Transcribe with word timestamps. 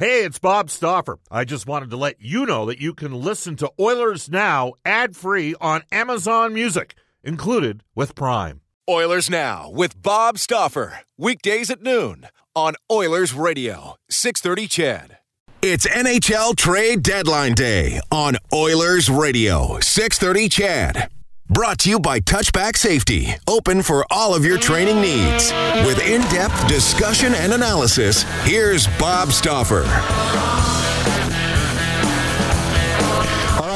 Hey, 0.00 0.24
it's 0.24 0.38
Bob 0.38 0.70
Stauffer. 0.70 1.18
I 1.30 1.44
just 1.44 1.66
wanted 1.66 1.90
to 1.90 1.98
let 1.98 2.22
you 2.22 2.46
know 2.46 2.64
that 2.64 2.80
you 2.80 2.94
can 2.94 3.12
listen 3.12 3.54
to 3.56 3.70
Oilers 3.78 4.30
Now 4.30 4.72
ad 4.82 5.14
free 5.14 5.54
on 5.60 5.82
Amazon 5.92 6.54
Music, 6.54 6.94
included 7.22 7.84
with 7.94 8.14
Prime. 8.14 8.62
Oilers 8.88 9.28
Now 9.28 9.68
with 9.70 10.00
Bob 10.00 10.38
Stauffer. 10.38 11.00
Weekdays 11.18 11.68
at 11.68 11.82
noon 11.82 12.28
on 12.56 12.76
Oilers 12.90 13.34
Radio, 13.34 13.96
630 14.08 14.68
CHED. 14.68 15.18
It's 15.60 15.86
NHL 15.86 16.56
Trade 16.56 17.02
Deadline 17.02 17.52
Day 17.52 18.00
on 18.10 18.38
Oilers 18.54 19.10
Radio, 19.10 19.80
630 19.80 20.48
CHED. 20.48 21.19
Brought 21.52 21.80
to 21.80 21.90
you 21.90 21.98
by 21.98 22.20
Touchback 22.20 22.76
Safety, 22.76 23.34
open 23.48 23.82
for 23.82 24.06
all 24.08 24.36
of 24.36 24.44
your 24.44 24.56
training 24.56 25.00
needs. 25.00 25.50
With 25.84 25.98
in 25.98 26.20
depth 26.30 26.68
discussion 26.68 27.34
and 27.34 27.52
analysis, 27.52 28.22
here's 28.44 28.86
Bob 29.00 29.32
Stauffer. 29.32 29.82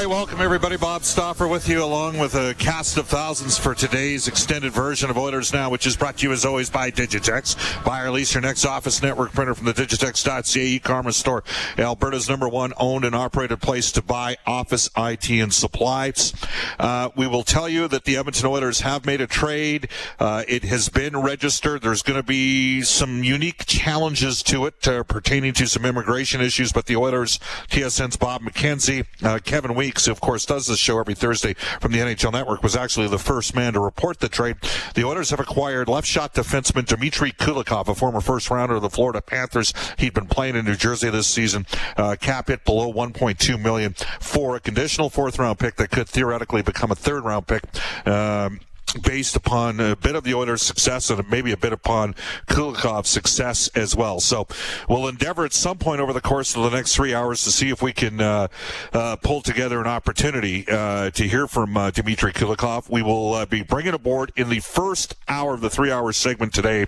Welcome 0.07 0.41
everybody. 0.41 0.77
Bob 0.77 1.03
Stauffer 1.03 1.49
with 1.49 1.67
you, 1.67 1.83
along 1.83 2.19
with 2.19 2.35
a 2.35 2.55
cast 2.59 2.99
of 2.99 3.07
thousands 3.07 3.57
for 3.57 3.75
today's 3.75 4.29
extended 4.29 4.71
version 4.71 5.09
of 5.09 5.17
Oilers 5.17 5.53
Now, 5.53 5.71
which 5.71 5.87
is 5.87 5.97
brought 5.97 6.19
to 6.19 6.27
you 6.27 6.33
as 6.33 6.45
always 6.45 6.69
by 6.69 6.91
Digitex. 6.91 7.85
Buy 7.85 8.03
or 8.03 8.11
lease 8.11 8.35
your 8.35 8.43
next 8.43 8.67
office 8.67 9.03
network 9.03 9.33
printer 9.33 9.55
from 9.55 9.65
the 9.65 9.73
Digitex.ca 9.73 10.61
e-commerce 10.61 11.17
store, 11.17 11.43
Alberta's 11.79 12.29
number 12.29 12.49
one 12.49 12.75
owned 12.77 13.05
and 13.05 13.15
operated 13.15 13.63
place 13.63 13.91
to 13.93 14.03
buy 14.03 14.37
office 14.47 14.91
IT 14.97 15.31
and 15.31 15.55
supplies. 15.55 16.35
Uh, 16.79 17.09
we 17.17 17.27
will 17.27 17.43
tell 17.43 17.69
you 17.69 17.89
that 17.89 18.05
the 18.05 18.19
Edmonton 18.19 18.47
Oilers 18.47 18.81
have 18.81 19.07
made 19.07 19.23
a 19.23 19.27
trade. 19.27 19.89
Uh, 20.19 20.45
it 20.47 20.65
has 20.65 20.91
been 20.91 21.17
registered. 21.17 21.81
There's 21.81 22.03
going 22.03 22.21
to 22.21 22.27
be 22.27 22.83
some 22.83 23.25
unique 23.25 23.65
challenges 23.65 24.43
to 24.45 24.67
it 24.67 24.87
uh, 24.87 25.03
pertaining 25.05 25.55
to 25.55 25.67
some 25.67 25.87
immigration 25.87 26.43
issues, 26.43 26.73
but 26.73 26.87
the 26.87 26.97
Oilers, 26.97 27.39
TSN's 27.71 28.17
Bob 28.17 28.43
McKenzie, 28.43 29.07
uh, 29.23 29.39
Kevin 29.39 29.75
Weeks 29.75 29.94
who 30.07 30.13
of 30.13 30.21
course 30.21 30.45
does 30.45 30.67
this 30.67 30.79
show 30.79 30.99
every 30.99 31.15
Thursday 31.15 31.55
from 31.81 31.93
the 31.93 31.99
NHL 31.99 32.33
Network, 32.33 32.63
was 32.63 32.77
actually 32.77 33.09
the 33.09 33.19
first 33.19 33.55
man 33.55 33.73
to 33.75 33.81
report 33.81 34.21
the 34.21 34.29
trade. 34.29 34.57
The 34.95 35.05
Oilers 35.05 35.31
have 35.31 35.41
acquired 35.41 35.89
left 35.89 36.07
shot 36.07 36.35
defenseman 36.35 36.87
Dmitry 36.87 37.33
Kulikov, 37.33 37.89
a 37.89 37.95
former 37.95 38.21
first 38.21 38.51
rounder 38.51 38.77
of 38.77 38.83
the 38.83 38.91
Florida 38.91 39.23
Panthers. 39.23 39.73
He'd 39.99 40.15
been 40.15 40.27
playing 40.27 40.57
in 40.57 40.65
New 40.65 40.77
Jersey 40.77 41.11
this 41.11 41.27
season. 41.27 41.67
Uh, 41.97 42.17
cap 42.21 42.49
hit 42.49 42.65
below 42.65 42.93
1.2 42.93 43.61
million 43.61 43.95
for 44.21 44.57
a 44.57 44.61
conditional 44.61 45.11
fourth 45.11 45.39
round 45.39 45.59
pick 45.59 45.77
that 45.77 45.91
could 45.91 46.09
theoretically 46.09 46.63
become 46.63 46.91
a 46.91 46.97
third 46.97 47.25
round 47.25 47.47
pick. 47.47 47.65
Um, 48.07 48.61
based 49.03 49.37
upon 49.37 49.81
a 49.81 49.97
bit 49.97 50.15
of 50.15 50.25
the 50.25 50.35
Oilers' 50.35 50.63
success 50.63 51.11
and 51.11 51.29
maybe 51.29 51.53
a 51.53 51.57
bit 51.57 51.73
upon 51.73 52.15
Kulikov's 52.47 53.09
success 53.09 53.69
as 53.75 53.97
well. 53.97 54.21
So 54.21 54.47
we'll 54.89 55.09
endeavor 55.09 55.45
at 55.45 55.53
some 55.53 55.79
point 55.79 56.01
over 56.01 56.13
the 56.13 56.21
course 56.21 56.55
of 56.57 56.63
the 56.63 56.71
next 56.71 56.95
three 56.95 57.15
hours 57.15 57.43
to 57.45 57.51
see 57.51 57.71
if 57.71 57.83
we 57.83 57.93
can 57.93 58.21
uh, 58.21 58.49
uh, 58.93 59.17
pull 59.17 59.41
together 59.43 59.81
an 59.81 59.87
opportunity 59.87 60.67
uh, 60.69 61.11
to 61.11 61.27
hear 61.27 61.47
from 61.47 61.77
uh, 61.77 61.91
Dmitry 61.91 62.33
Kulikov. 62.33 62.89
We 62.89 63.03
will 63.03 63.35
uh, 63.35 63.47
be 63.47 63.63
bringing 63.63 63.95
aboard 63.95 64.33
in 64.37 64.49
the 64.49 64.61
first 64.61 65.17
hour 65.29 65.55
of 65.55 65.61
the 65.61 65.71
three-hour 65.71 66.13
segment 66.13 66.55
today. 66.55 66.87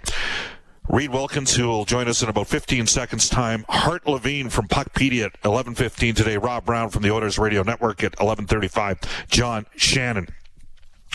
Reid 0.88 1.10
Wilkins, 1.10 1.56
who 1.56 1.66
will 1.66 1.84
join 1.84 2.06
us 2.06 2.22
in 2.22 2.28
about 2.28 2.46
15 2.46 2.86
seconds 2.86 3.28
time. 3.28 3.64
Hart 3.68 4.06
Levine 4.06 4.50
from 4.50 4.68
Puckpedia 4.68 5.26
at 5.26 5.42
11:15 5.42 6.14
today. 6.14 6.36
Rob 6.36 6.64
Brown 6.64 6.90
from 6.90 7.02
the 7.02 7.10
Oilers 7.10 7.40
Radio 7.40 7.64
Network 7.64 8.04
at 8.04 8.16
11:35. 8.20 8.98
John 9.28 9.66
Shannon 9.74 10.28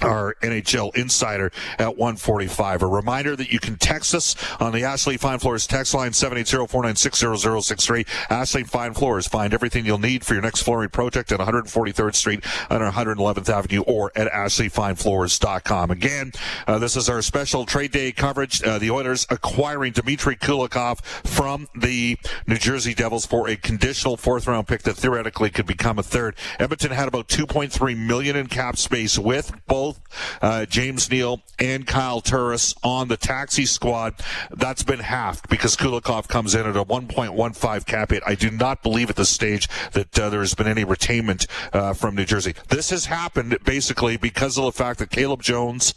our 0.01 0.35
NHL 0.41 0.95
insider 0.95 1.51
at 1.77 1.97
145. 1.97 2.81
A 2.81 2.87
reminder 2.87 3.35
that 3.35 3.51
you 3.51 3.59
can 3.59 3.77
text 3.77 4.15
us 4.15 4.35
on 4.59 4.71
the 4.71 4.83
Ashley 4.83 5.17
Fine 5.17 5.39
Floors 5.39 5.67
text 5.67 5.93
line 5.93 6.11
780-496-0063. 6.11 8.07
Ashley 8.29 8.63
Fine 8.63 8.93
Floors. 8.93 9.27
Find 9.27 9.53
everything 9.53 9.85
you'll 9.85 9.97
need 9.97 10.25
for 10.25 10.33
your 10.33 10.43
next 10.43 10.63
flooring 10.63 10.89
project 10.89 11.31
at 11.31 11.39
143rd 11.39 12.15
Street 12.15 12.43
and 12.69 12.81
111th 12.81 13.49
Avenue 13.49 13.81
or 13.81 14.11
at 14.15 14.31
ashleyfinefloors.com. 14.31 15.91
Again, 15.91 16.31
uh, 16.67 16.79
this 16.79 16.95
is 16.95 17.09
our 17.09 17.21
special 17.21 17.65
trade 17.65 17.91
day 17.91 18.11
coverage. 18.11 18.63
Uh, 18.63 18.79
the 18.79 18.91
Oilers 18.91 19.25
acquiring 19.29 19.93
Dmitry 19.93 20.35
Kulikov 20.35 21.01
from 21.03 21.67
the 21.75 22.17
New 22.47 22.57
Jersey 22.57 22.93
Devils 22.93 23.25
for 23.25 23.49
a 23.49 23.55
conditional 23.55 24.17
fourth 24.17 24.47
round 24.47 24.67
pick 24.67 24.83
that 24.83 24.95
theoretically 24.95 25.49
could 25.49 25.65
become 25.65 25.99
a 25.99 26.03
third. 26.03 26.35
Edmonton 26.59 26.91
had 26.91 27.07
about 27.07 27.27
2.3 27.27 27.97
million 27.97 28.35
in 28.35 28.47
cap 28.47 28.77
space 28.77 29.17
with 29.17 29.51
both 29.67 29.90
both 29.91 30.39
uh, 30.41 30.65
James 30.65 31.09
Neal 31.09 31.41
and 31.59 31.85
Kyle 31.85 32.21
Turris 32.21 32.73
on 32.83 33.07
the 33.07 33.17
taxi 33.17 33.65
squad. 33.65 34.15
That's 34.51 34.83
been 34.83 34.99
halved 34.99 35.49
because 35.49 35.75
Kulikov 35.75 36.27
comes 36.27 36.55
in 36.55 36.65
at 36.65 36.75
a 36.75 36.83
1.15 36.83 37.85
cap 37.85 38.11
hit. 38.11 38.23
I 38.25 38.35
do 38.35 38.49
not 38.51 38.83
believe 38.83 39.09
at 39.09 39.15
this 39.15 39.29
stage 39.29 39.67
that 39.91 40.17
uh, 40.19 40.29
there 40.29 40.41
has 40.41 40.53
been 40.53 40.67
any 40.67 40.85
retainment 40.85 41.47
uh, 41.73 41.93
from 41.93 42.15
New 42.15 42.25
Jersey. 42.25 42.55
This 42.69 42.89
has 42.89 43.05
happened 43.05 43.57
basically 43.63 44.17
because 44.17 44.57
of 44.57 44.65
the 44.65 44.71
fact 44.71 44.99
that 44.99 45.09
Caleb 45.09 45.41
Jones 45.41 45.93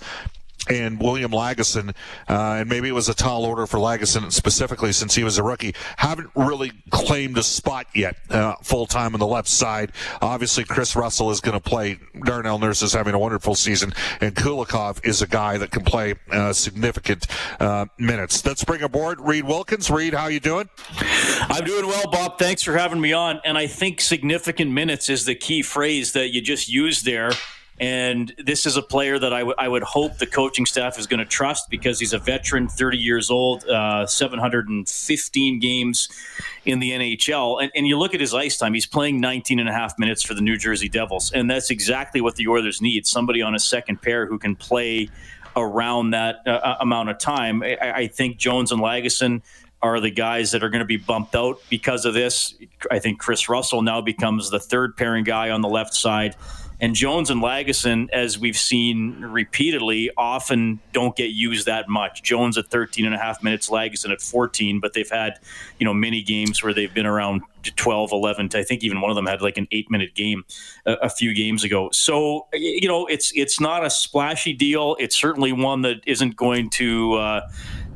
and 0.68 1.00
William 1.00 1.30
Lagesson, 1.30 1.94
uh, 2.28 2.56
and 2.58 2.68
maybe 2.68 2.88
it 2.88 2.92
was 2.92 3.08
a 3.08 3.14
tall 3.14 3.44
order 3.44 3.66
for 3.66 3.78
Lagesson 3.78 4.32
specifically 4.32 4.92
since 4.92 5.14
he 5.14 5.24
was 5.24 5.38
a 5.38 5.42
rookie, 5.42 5.74
haven't 5.96 6.30
really 6.34 6.72
claimed 6.90 7.36
a 7.38 7.42
spot 7.42 7.86
yet 7.94 8.16
uh, 8.30 8.54
full 8.62 8.86
time 8.86 9.14
on 9.14 9.20
the 9.20 9.26
left 9.26 9.48
side. 9.48 9.92
Obviously, 10.22 10.64
Kris 10.64 10.96
Russell 10.96 11.30
is 11.30 11.40
going 11.40 11.58
to 11.58 11.68
play. 11.68 11.98
Darnell 12.24 12.58
Nurse 12.58 12.82
is 12.82 12.92
having 12.92 13.14
a 13.14 13.18
wonderful 13.18 13.54
season, 13.54 13.92
and 14.20 14.34
Kulikov 14.34 15.04
is 15.04 15.22
a 15.22 15.26
guy 15.26 15.58
that 15.58 15.70
can 15.70 15.84
play 15.84 16.14
uh, 16.30 16.52
significant 16.52 17.26
uh, 17.60 17.86
minutes. 17.98 18.44
Let's 18.44 18.64
bring 18.64 18.82
aboard 18.82 19.20
Reid 19.20 19.44
Wilkins. 19.44 19.90
Reid, 19.90 20.14
how 20.14 20.26
you 20.26 20.40
doing? 20.40 20.68
I'm 21.48 21.64
doing 21.64 21.86
well, 21.86 22.10
Bob. 22.10 22.38
Thanks 22.38 22.62
for 22.62 22.76
having 22.76 23.00
me 23.00 23.12
on. 23.12 23.40
And 23.44 23.58
I 23.58 23.66
think 23.66 24.00
significant 24.00 24.70
minutes 24.70 25.08
is 25.08 25.24
the 25.24 25.34
key 25.34 25.62
phrase 25.62 26.12
that 26.12 26.32
you 26.32 26.40
just 26.40 26.68
used 26.68 27.04
there. 27.04 27.30
And 27.80 28.32
this 28.38 28.66
is 28.66 28.76
a 28.76 28.82
player 28.82 29.18
that 29.18 29.32
I, 29.32 29.40
w- 29.40 29.56
I 29.58 29.66
would 29.66 29.82
hope 29.82 30.18
the 30.18 30.26
coaching 30.26 30.64
staff 30.64 30.98
is 30.98 31.08
going 31.08 31.18
to 31.18 31.24
trust 31.24 31.68
because 31.70 31.98
he's 31.98 32.12
a 32.12 32.18
veteran, 32.18 32.68
30 32.68 32.98
years 32.98 33.30
old, 33.30 33.64
uh, 33.64 34.06
715 34.06 35.58
games 35.58 36.08
in 36.64 36.78
the 36.78 36.92
NHL. 36.92 37.60
And, 37.62 37.72
and, 37.74 37.88
you 37.88 37.98
look 37.98 38.14
at 38.14 38.20
his 38.20 38.32
ice 38.32 38.56
time, 38.56 38.74
he's 38.74 38.86
playing 38.86 39.20
19 39.20 39.58
and 39.58 39.68
a 39.68 39.72
half 39.72 39.98
minutes 39.98 40.22
for 40.22 40.34
the 40.34 40.40
New 40.40 40.56
Jersey 40.56 40.88
Devils. 40.88 41.32
And 41.32 41.50
that's 41.50 41.70
exactly 41.70 42.20
what 42.20 42.36
the 42.36 42.46
Oilers 42.46 42.80
need 42.80 43.06
somebody 43.06 43.42
on 43.42 43.54
a 43.54 43.58
second 43.58 44.00
pair 44.00 44.26
who 44.26 44.38
can 44.38 44.54
play 44.54 45.08
around 45.56 46.10
that 46.10 46.36
uh, 46.46 46.50
uh 46.50 46.76
amount 46.80 47.10
of 47.10 47.18
time. 47.18 47.62
I, 47.62 47.92
I 47.94 48.06
think 48.06 48.38
Jones 48.38 48.72
and 48.72 48.80
Lagesson 48.80 49.42
are 49.82 50.00
the 50.00 50.10
guys 50.10 50.52
that 50.52 50.64
are 50.64 50.70
going 50.70 50.80
to 50.80 50.86
be 50.86 50.96
bumped 50.96 51.34
out 51.34 51.60
because 51.68 52.06
of 52.06 52.14
this. 52.14 52.54
I 52.90 53.00
think 53.00 53.18
Kris 53.20 53.50
Russell 53.50 53.82
now 53.82 54.00
becomes 54.00 54.50
the 54.50 54.58
third 54.58 54.96
pairing 54.96 55.24
guy 55.24 55.50
on 55.50 55.60
the 55.60 55.68
left 55.68 55.92
side. 55.92 56.34
And 56.80 56.94
Jones 56.94 57.30
and 57.30 57.40
Lagesson, 57.40 58.10
as 58.10 58.38
we've 58.38 58.56
seen 58.56 59.20
repeatedly, 59.20 60.10
often 60.16 60.80
don't 60.92 61.16
get 61.16 61.30
used 61.30 61.66
that 61.66 61.88
much. 61.88 62.22
Jones 62.22 62.58
at 62.58 62.66
13 62.68 63.06
and 63.06 63.14
a 63.14 63.18
half 63.18 63.42
minutes, 63.42 63.70
Lagesson 63.70 64.10
at 64.10 64.20
14, 64.20 64.80
but 64.80 64.92
they've 64.92 65.08
had, 65.08 65.38
you 65.78 65.84
know, 65.84 65.94
many 65.94 66.22
games 66.22 66.62
where 66.62 66.74
they've 66.74 66.92
been 66.92 67.06
around 67.06 67.42
12, 67.72 68.12
11. 68.12 68.50
I 68.54 68.62
think 68.62 68.82
even 68.82 69.00
one 69.00 69.10
of 69.10 69.16
them 69.16 69.26
had 69.26 69.42
like 69.42 69.58
an 69.58 69.68
eight 69.72 69.90
minute 69.90 70.14
game 70.14 70.44
a, 70.86 70.92
a 70.94 71.08
few 71.08 71.34
games 71.34 71.64
ago. 71.64 71.90
So, 71.92 72.46
you 72.52 72.88
know, 72.88 73.06
it's, 73.06 73.32
it's 73.34 73.60
not 73.60 73.84
a 73.84 73.90
splashy 73.90 74.52
deal. 74.52 74.96
It's 74.98 75.18
certainly 75.18 75.52
one 75.52 75.82
that 75.82 76.02
isn't 76.06 76.36
going 76.36 76.70
to, 76.70 77.14
uh, 77.14 77.40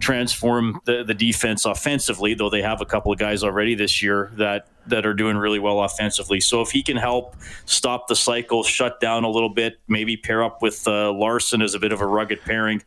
transform 0.00 0.80
the, 0.84 1.04
the 1.04 1.14
defense 1.14 1.64
offensively, 1.64 2.34
though 2.34 2.50
they 2.50 2.62
have 2.62 2.80
a 2.80 2.86
couple 2.86 3.12
of 3.12 3.18
guys 3.18 3.42
already 3.42 3.74
this 3.74 4.02
year 4.02 4.32
that 4.36 4.68
that 4.86 5.04
are 5.04 5.12
doing 5.12 5.36
really 5.36 5.58
well 5.58 5.80
offensively. 5.82 6.40
So 6.40 6.62
if 6.62 6.70
he 6.70 6.82
can 6.82 6.96
help 6.96 7.36
stop 7.66 8.08
the 8.08 8.16
cycle, 8.16 8.62
shut 8.62 9.00
down 9.00 9.22
a 9.22 9.28
little 9.28 9.50
bit, 9.50 9.78
maybe 9.86 10.16
pair 10.16 10.42
up 10.42 10.62
with 10.62 10.88
uh, 10.88 11.12
Larsson 11.12 11.60
as 11.60 11.74
a 11.74 11.78
bit 11.78 11.92
of 11.92 12.00
a 12.00 12.06
rugged 12.06 12.40
pairing, 12.40 12.82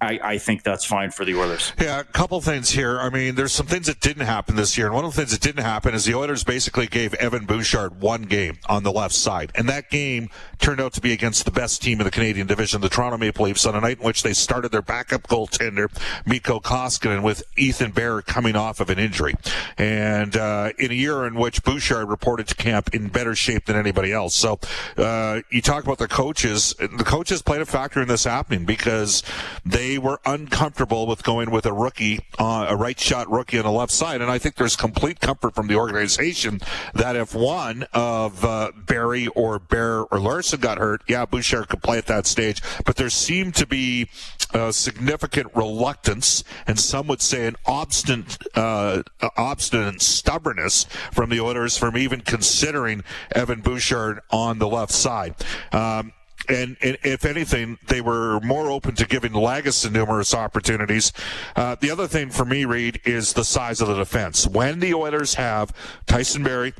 I, 0.00 0.20
I, 0.22 0.38
think 0.38 0.64
that's 0.64 0.84
fine 0.84 1.10
for 1.10 1.24
the 1.24 1.34
Oilers. 1.34 1.72
Yeah, 1.80 2.00
a 2.00 2.04
couple 2.04 2.40
things 2.40 2.70
here. 2.70 2.98
I 2.98 3.10
mean, 3.10 3.36
there's 3.36 3.52
some 3.52 3.66
things 3.66 3.86
that 3.86 4.00
didn't 4.00 4.26
happen 4.26 4.56
this 4.56 4.76
year, 4.76 4.86
and 4.86 4.94
one 4.94 5.04
of 5.04 5.14
the 5.14 5.16
things 5.16 5.30
that 5.30 5.40
didn't 5.40 5.64
happen 5.64 5.94
is 5.94 6.04
the 6.04 6.14
Oilers 6.14 6.44
basically 6.44 6.86
gave 6.86 7.14
Evan 7.14 7.46
Bouchard 7.46 8.00
one 8.00 8.22
game 8.22 8.58
on 8.68 8.82
the 8.82 8.92
left 8.92 9.14
side, 9.14 9.52
and 9.54 9.68
that 9.68 9.90
game 9.90 10.28
turned 10.58 10.80
out 10.80 10.92
to 10.94 11.00
be 11.00 11.12
against 11.12 11.44
the 11.44 11.50
best 11.50 11.82
team 11.82 12.00
in 12.00 12.04
the 12.04 12.10
Canadian 12.10 12.46
division, 12.46 12.80
the 12.80 12.88
Toronto 12.88 13.16
Maple 13.18 13.46
Leafs, 13.46 13.66
on 13.66 13.74
a 13.74 13.80
night 13.80 13.98
in 13.98 14.04
which 14.04 14.22
they 14.22 14.32
started 14.32 14.72
their 14.72 14.82
backup 14.82 15.22
goaltender 15.28 15.88
Mikko 16.26 16.60
Koskinen 16.60 17.22
with 17.22 17.42
Ethan 17.56 17.92
Bear 17.92 18.20
coming 18.20 18.56
off 18.56 18.80
of 18.80 18.90
an 18.90 18.98
injury, 18.98 19.34
and 19.78 20.36
uh, 20.36 20.70
in 20.78 20.90
a 20.90 20.94
year 20.94 21.26
in 21.26 21.34
which 21.34 21.62
Bouchard 21.62 22.08
reported 22.08 22.48
to 22.48 22.54
camp 22.54 22.94
in 22.94 23.08
better 23.08 23.34
shape 23.34 23.66
than 23.66 23.76
anybody 23.76 24.12
else. 24.12 24.34
So 24.34 24.58
uh, 24.96 25.40
you 25.50 25.62
talk 25.62 25.84
about 25.84 25.98
the 25.98 26.08
coaches. 26.08 26.74
The 26.78 27.04
coaches 27.04 27.42
played 27.42 27.60
a 27.60 27.66
factor 27.66 28.02
in 28.02 28.08
this 28.08 28.24
happening 28.24 28.64
because 28.64 29.22
they 29.64 29.83
they 29.84 29.98
were 29.98 30.18
uncomfortable 30.24 31.06
with 31.06 31.22
going 31.22 31.50
with 31.50 31.66
a 31.66 31.72
rookie, 31.72 32.20
uh, 32.38 32.66
a 32.70 32.76
right 32.76 32.98
shot 32.98 33.30
rookie 33.30 33.58
on 33.58 33.64
the 33.64 33.70
left 33.70 33.92
side. 33.92 34.22
And 34.22 34.30
I 34.30 34.38
think 34.38 34.54
there's 34.54 34.76
complete 34.76 35.20
comfort 35.20 35.54
from 35.54 35.66
the 35.66 35.76
organization 35.76 36.60
that 36.94 37.16
if 37.16 37.34
one 37.34 37.84
of 37.92 38.44
uh, 38.44 38.72
Barrie 38.86 39.26
or 39.28 39.58
Bear 39.58 40.00
or 40.00 40.18
Larsson 40.18 40.60
got 40.60 40.78
hurt, 40.78 41.02
yeah, 41.06 41.26
Bouchard 41.26 41.68
could 41.68 41.82
play 41.82 41.98
at 41.98 42.06
that 42.06 42.26
stage. 42.26 42.62
But 42.86 42.96
there 42.96 43.10
seemed 43.10 43.56
to 43.56 43.66
be 43.66 44.08
a 44.54 44.72
significant 44.72 45.54
reluctance, 45.54 46.44
and 46.66 46.78
some 46.78 47.06
would 47.08 47.20
say 47.20 47.46
an 47.46 47.56
obstinate, 47.66 48.38
uh, 48.54 49.02
obstinate 49.36 50.00
stubbornness 50.00 50.84
from 51.12 51.28
the 51.28 51.40
Oilers 51.40 51.76
from 51.76 51.98
even 51.98 52.22
considering 52.22 53.04
Evan 53.32 53.60
Bouchard 53.60 54.20
on 54.30 54.58
the 54.58 54.68
left 54.68 54.92
side. 54.92 55.34
Um, 55.72 56.12
and, 56.48 56.76
and, 56.82 56.98
if 57.02 57.24
anything, 57.24 57.78
they 57.86 58.00
were 58.00 58.40
more 58.40 58.70
open 58.70 58.94
to 58.96 59.06
giving 59.06 59.32
Lagesson 59.32 59.92
numerous 59.92 60.34
opportunities. 60.34 61.12
Uh, 61.56 61.76
the 61.80 61.90
other 61.90 62.06
thing 62.06 62.30
for 62.30 62.44
me, 62.44 62.64
Reid, 62.64 63.00
is 63.04 63.32
the 63.32 63.44
size 63.44 63.80
of 63.80 63.88
the 63.88 63.96
defense. 63.96 64.46
When 64.46 64.80
the 64.80 64.94
Oilers 64.94 65.34
have 65.34 65.72
Tyson 66.06 66.42
Barrie, 66.42 66.74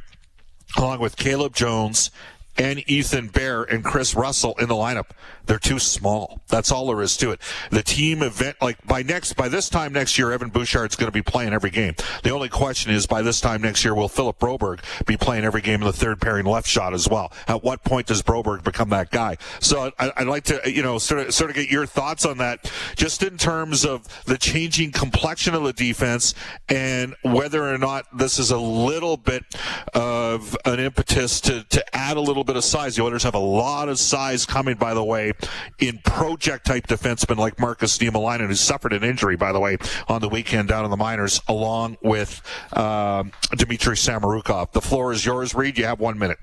along 0.76 1.00
with 1.00 1.16
Caleb 1.16 1.54
Jones 1.54 2.10
and 2.56 2.88
Ethan 2.88 3.28
Bear 3.28 3.62
and 3.62 3.84
Kris 3.84 4.14
Russell 4.14 4.54
in 4.58 4.68
the 4.68 4.74
lineup, 4.74 5.10
they're 5.46 5.58
too 5.58 5.78
small. 5.78 6.40
That's 6.48 6.70
all 6.70 6.86
there 6.86 7.02
is 7.02 7.16
to 7.18 7.30
it. 7.30 7.40
The 7.70 7.82
team 7.82 8.22
event, 8.22 8.56
like 8.62 8.84
by 8.86 9.02
next, 9.02 9.34
by 9.34 9.48
this 9.48 9.68
time 9.68 9.92
next 9.92 10.18
year, 10.18 10.32
Evan 10.32 10.50
Bouchard's 10.50 10.96
going 10.96 11.08
to 11.08 11.12
be 11.12 11.22
playing 11.22 11.52
every 11.52 11.70
game. 11.70 11.94
The 12.22 12.30
only 12.30 12.48
question 12.48 12.92
is, 12.92 13.06
by 13.06 13.22
this 13.22 13.40
time 13.40 13.62
next 13.62 13.84
year, 13.84 13.94
will 13.94 14.08
Philip 14.08 14.38
Broberg 14.38 14.80
be 15.06 15.16
playing 15.16 15.44
every 15.44 15.60
game 15.60 15.80
in 15.80 15.86
the 15.86 15.92
third 15.92 16.20
pairing 16.20 16.46
left 16.46 16.68
shot 16.68 16.94
as 16.94 17.08
well? 17.08 17.32
At 17.46 17.62
what 17.62 17.84
point 17.84 18.06
does 18.06 18.22
Broberg 18.22 18.64
become 18.64 18.88
that 18.90 19.10
guy? 19.10 19.36
So 19.60 19.92
I, 19.98 20.12
would 20.18 20.28
like 20.28 20.44
to, 20.44 20.60
you 20.64 20.82
know, 20.82 20.98
sort 20.98 21.26
of, 21.26 21.34
sort 21.34 21.50
of 21.50 21.56
get 21.56 21.68
your 21.68 21.86
thoughts 21.86 22.24
on 22.24 22.38
that, 22.38 22.70
just 22.96 23.22
in 23.22 23.36
terms 23.36 23.84
of 23.84 24.06
the 24.24 24.38
changing 24.38 24.92
complexion 24.92 25.54
of 25.54 25.64
the 25.64 25.72
defense 25.72 26.34
and 26.68 27.14
whether 27.22 27.72
or 27.72 27.78
not 27.78 28.06
this 28.16 28.38
is 28.38 28.50
a 28.50 28.58
little 28.58 29.16
bit 29.16 29.44
of 29.92 30.56
an 30.64 30.80
impetus 30.80 31.40
to, 31.42 31.64
to 31.64 31.96
add 31.96 32.16
a 32.16 32.20
little 32.20 32.43
bit 32.44 32.56
of 32.56 32.64
size. 32.64 32.96
The 32.96 33.02
Oilers 33.02 33.22
have 33.22 33.34
a 33.34 33.38
lot 33.38 33.88
of 33.88 33.98
size 33.98 34.46
coming, 34.46 34.76
by 34.76 34.94
the 34.94 35.04
way, 35.04 35.32
in 35.78 35.98
project 36.04 36.66
type 36.66 36.86
defensemen 36.86 37.36
like 37.36 37.58
Markus 37.58 37.98
Niemelainen, 37.98 38.48
who 38.48 38.54
suffered 38.54 38.92
an 38.92 39.04
injury, 39.04 39.36
by 39.36 39.52
the 39.52 39.60
way, 39.60 39.78
on 40.08 40.20
the 40.20 40.28
weekend 40.28 40.68
down 40.68 40.84
in 40.84 40.90
the 40.90 40.96
minors, 40.96 41.40
along 41.48 41.96
with 42.02 42.42
uh, 42.72 43.24
Dmitry 43.56 43.96
Samorukov. 43.96 44.72
The 44.72 44.80
floor 44.80 45.12
is 45.12 45.24
yours, 45.24 45.54
Reid. 45.54 45.78
You 45.78 45.84
have 45.86 46.00
one 46.00 46.18
minute. 46.18 46.38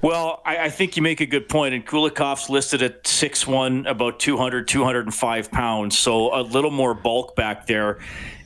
Well, 0.00 0.42
I, 0.44 0.58
I, 0.58 0.70
think 0.70 0.96
you 0.96 1.02
make 1.02 1.20
a 1.20 1.26
good 1.26 1.48
point. 1.48 1.74
And 1.74 1.86
Kulikov's 1.86 2.50
listed 2.50 2.82
at 2.82 3.04
6'1, 3.04 3.88
about 3.88 4.18
200, 4.18 4.66
205 4.66 5.50
pounds. 5.50 5.98
So 5.98 6.34
a 6.34 6.42
little 6.42 6.70
more 6.70 6.94
bulk 6.94 7.36
back 7.36 7.66
there. 7.66 7.98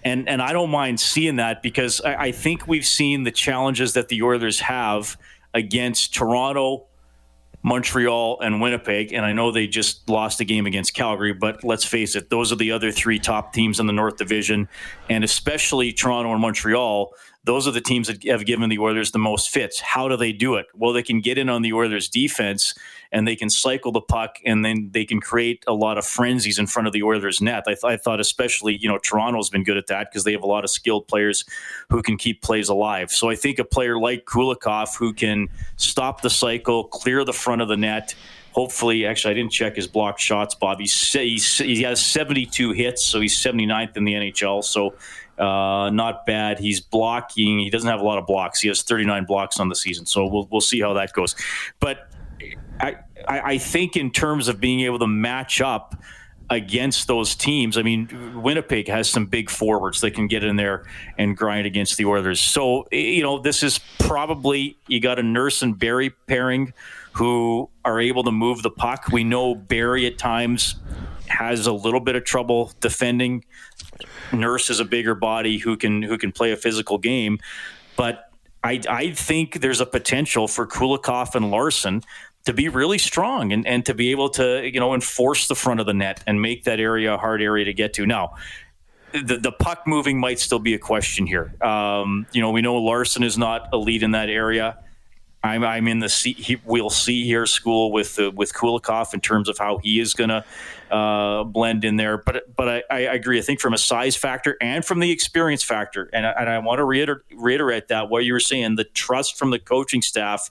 And, 0.05 0.29
and 0.29 0.41
I 0.41 0.53
don't 0.53 0.71
mind 0.71 1.01
seeing 1.01 1.37
that 1.37 1.63
because 1.63 2.01
I, 2.01 2.15
I 2.15 2.33
think 2.33 2.69
we've 2.69 2.87
seen 2.87 3.25
the 3.25 3.33
challenges 3.33 3.95
that 3.95 4.09
the 4.09 4.23
Oilers 4.23 4.61
have 4.61 5.17
against 5.57 6.15
Toronto, 6.15 6.85
Montreal, 7.63 8.39
and 8.41 8.61
Winnipeg. 8.61 9.15
And 9.15 9.25
I 9.25 9.33
know 9.33 9.51
they 9.51 9.67
just 9.67 10.09
lost 10.09 10.39
a 10.41 10.45
game 10.45 10.67
against 10.67 10.93
Calgary, 10.93 11.33
but 11.33 11.65
let's 11.65 11.85
face 11.85 12.15
it, 12.15 12.29
those 12.29 12.53
are 12.53 12.57
the 12.57 12.71
other 12.71 12.93
three 12.93 13.19
top 13.19 13.55
teams 13.55 13.81
in 13.81 13.87
the 13.87 13.93
North 13.95 14.19
Division. 14.19 14.69
And 15.09 15.25
especially 15.25 15.93
Toronto 15.95 16.31
and 16.31 16.43
Montreal, 16.43 17.13
those 17.47 17.69
are 17.69 17.71
the 17.71 17.81
teams 17.81 18.09
that 18.09 18.25
have 18.25 18.45
given 18.45 18.69
the 18.69 18.79
Oilers 18.81 19.13
the 19.13 19.21
most 19.21 19.51
fits. 19.51 19.79
How 19.81 20.09
do 20.09 20.17
they 20.17 20.33
do 20.33 20.57
it? 20.57 20.67
Well, 20.75 20.93
they 20.93 21.05
can 21.05 21.21
get 21.21 21.39
in 21.39 21.49
on 21.49 21.63
the 21.63 21.73
Oilers 21.73 22.09
defense 22.09 22.75
and 23.13 23.27
they 23.27 23.37
can 23.37 23.49
cycle 23.49 23.93
the 23.93 24.01
puck 24.01 24.39
and 24.45 24.65
then 24.65 24.91
they 24.93 25.05
can 25.05 25.21
create 25.21 25.63
a 25.69 25.73
lot 25.73 25.97
of 25.97 26.05
frenzies 26.05 26.59
in 26.59 26.67
front 26.67 26.89
of 26.89 26.93
the 26.93 27.05
Oilers 27.05 27.41
net. 27.41 27.63
I, 27.69 27.71
th- 27.71 27.85
I 27.85 27.97
thought 27.97 28.19
especially, 28.19 28.77
you 28.77 28.89
know, 28.89 28.99
Toronto's 28.99 29.49
been 29.49 29.63
good 29.63 29.77
at 29.77 29.87
that 29.87 30.11
because 30.11 30.25
they 30.25 30.33
have 30.33 30.43
a 30.43 30.47
lot 30.47 30.65
of 30.65 30.71
skilled 30.71 31.07
players 31.07 31.45
who 31.89 32.03
can 32.03 32.17
keep 32.17 32.43
plays 32.43 32.69
alive. 32.69 33.13
So 33.13 33.31
I 33.31 33.37
think 33.37 33.61
a 33.61 33.65
player 33.65 33.97
like 33.97 34.25
Kulikov 34.25 34.97
who 34.99 35.13
can 35.13 35.49
stop 35.77 36.23
the 36.23 36.31
cycle, 36.31 36.83
clear 36.83 37.25
the 37.25 37.33
front 37.33 37.63
of 37.63 37.69
the 37.69 37.77
net, 37.77 38.17
hopefully, 38.57 39.07
actually, 39.07 39.33
I 39.33 39.35
didn't 39.35 39.53
check 39.53 39.77
his 39.77 39.87
blocked 39.87 40.19
shots, 40.19 40.55
Bob. 40.55 40.81
He's, 40.81 41.13
he's, 41.13 41.59
he 41.59 41.83
has 41.83 42.05
72 42.05 42.73
hits, 42.73 43.05
so 43.05 43.21
he's 43.21 43.37
79th 43.37 43.97
in 43.97 44.05
the 44.05 44.15
NHL. 44.15 44.65
So 44.65 44.95
uh, 45.39 45.91
not 45.91 46.27
bad. 46.27 46.59
He's 46.59 46.81
blocking. 46.81 47.59
He 47.59 47.71
doesn't 47.71 47.89
have 47.89 48.01
a 48.01 48.05
lot 48.05 48.19
of 48.19 48.27
blocks. 48.27 48.61
He 48.61 48.69
has 48.69 48.83
39 48.83 49.25
blocks 49.25 49.61
on 49.61 49.69
the 49.69 49.75
season. 49.75 50.07
So 50.07 50.27
we'll, 50.27 50.49
we'll 50.51 50.61
see 50.61 50.81
how 50.81 50.95
that 50.95 51.13
goes. 51.13 51.35
But 51.81 52.11
I, 52.81 52.97
I 53.29 53.59
think 53.59 53.97
in 53.97 54.11
terms 54.11 54.49
of 54.49 54.61
being 54.61 54.81
able 54.81 54.99
to 55.01 55.07
match 55.07 55.61
up 55.61 55.95
against 56.51 57.09
those 57.09 57.35
teams. 57.35 57.77
I 57.77 57.83
mean, 57.83 58.41
Winnipeg 58.41 58.89
has 58.89 59.11
some 59.11 59.27
big 59.27 59.51
forwards 59.51 60.01
that 60.03 60.13
can 60.13 60.29
get 60.29 60.45
in 60.45 60.57
there 60.57 60.85
and 61.19 61.37
grind 61.37 61.67
against 61.67 61.97
the 61.97 62.05
Oilers. 62.05 62.41
So, 62.41 62.87
you 62.93 63.23
know, 63.23 63.39
this 63.39 63.63
is 63.63 63.81
probably 63.99 64.79
you 64.87 65.01
got 65.01 65.19
a 65.19 65.23
Nurse 65.23 65.63
and 65.63 65.79
Barrie 65.79 66.11
pairing 66.11 66.73
who 67.13 67.69
are 67.85 68.01
able 68.01 68.23
to 68.25 68.31
move 68.31 68.63
the 68.63 68.71
puck. 68.71 69.09
We 69.11 69.25
know 69.25 69.55
Barrie 69.55 70.07
at 70.07 70.19
times 70.19 70.77
has 71.29 71.67
a 71.67 71.73
little 71.73 72.01
bit 72.01 72.17
of 72.17 72.25
trouble 72.25 72.73
defending. 72.81 73.45
Nurse 74.33 74.71
is 74.71 74.81
a 74.81 74.85
bigger 74.85 75.15
body 75.15 75.59
who 75.59 75.77
can 75.77 76.03
who 76.03 76.19
can 76.19 76.33
play 76.33 76.53
a 76.53 76.57
physical 76.57 76.99
game, 76.99 77.39
but 77.97 78.31
I, 78.65 78.81
I 78.89 79.11
think 79.13 79.61
there's 79.61 79.81
a 79.81 79.87
potential 79.87 80.49
for 80.49 80.67
Kulikov 80.67 81.35
and 81.35 81.51
Larsson 81.51 82.03
to 82.47 82.53
be 82.53 82.69
really 82.69 82.99
strong 82.99 83.53
and, 83.53 83.67
and 83.67 83.85
to 83.87 83.95
be 83.95 84.11
able 84.11 84.29
to 84.31 84.69
you 84.69 84.81
know 84.81 84.95
enforce 84.95 85.47
the 85.49 85.55
front 85.55 85.81
of 85.81 85.87
the 85.87 85.95
net 85.95 86.23
and 86.27 86.41
make 86.41 86.65
that 86.65 86.81
area 86.81 87.15
a 87.15 87.19
hard 87.19 87.43
area 87.43 87.65
to 87.65 87.73
get 87.73 87.93
to. 87.95 88.07
Now, 88.07 88.35
the, 89.13 89.39
the 89.39 89.53
puck 89.53 89.87
moving 89.87 90.19
might 90.19 90.39
still 90.39 90.59
be 90.59 90.75
a 90.75 90.79
question 90.79 91.27
here. 91.27 91.55
Um, 91.63 92.27
you 92.33 92.41
know, 92.41 92.51
we 92.51 92.61
know 92.63 92.77
Larsson 92.77 93.23
is 93.23 93.39
not 93.39 93.69
elite 93.73 94.03
in 94.03 94.13
that 94.13 94.29
area. 94.29 94.79
I'm, 95.47 95.65
I'm 95.65 95.89
in 95.89 96.01
the 96.01 96.09
he, 96.09 96.59
we'll 96.65 96.91
see 96.91 97.25
here 97.25 97.47
school 97.47 97.93
with 97.93 98.19
uh, 98.19 98.31
with 98.35 98.53
Kulikov 98.53 99.15
in 99.15 99.21
terms 99.21 99.49
of 99.49 99.59
how 99.59 99.79
he 99.79 100.01
is 100.01 100.15
going 100.15 100.31
to 100.31 100.45
uh, 100.91 101.45
blend 101.45 101.85
in 101.85 101.97
there. 101.97 102.19
But 102.19 102.55
but 102.55 102.69
I, 102.69 102.83
I, 102.91 102.99
agree. 103.15 103.39
I 103.39 103.43
think 103.43 103.61
from 103.61 103.75
a 103.75 103.79
size 103.79 104.17
factor 104.17 104.57
and 104.61 104.85
from 104.85 105.01
the 105.01 105.11
experience 105.11 105.63
factor, 105.63 106.11
and 106.13 106.27
I, 106.27 106.31
and 106.33 106.51
I 106.51 106.59
want 106.59 106.79
to 106.79 106.85
reiter- 106.85 107.25
reiterate 107.35 107.89
that 107.89 108.09
what 108.09 108.25
you 108.25 108.33
were 108.33 108.41
saying, 108.41 108.77
the 108.77 108.85
trust 108.85 109.39
from 109.39 109.51
the 109.51 109.59
coaching 109.59 110.03
staff, 110.03 110.51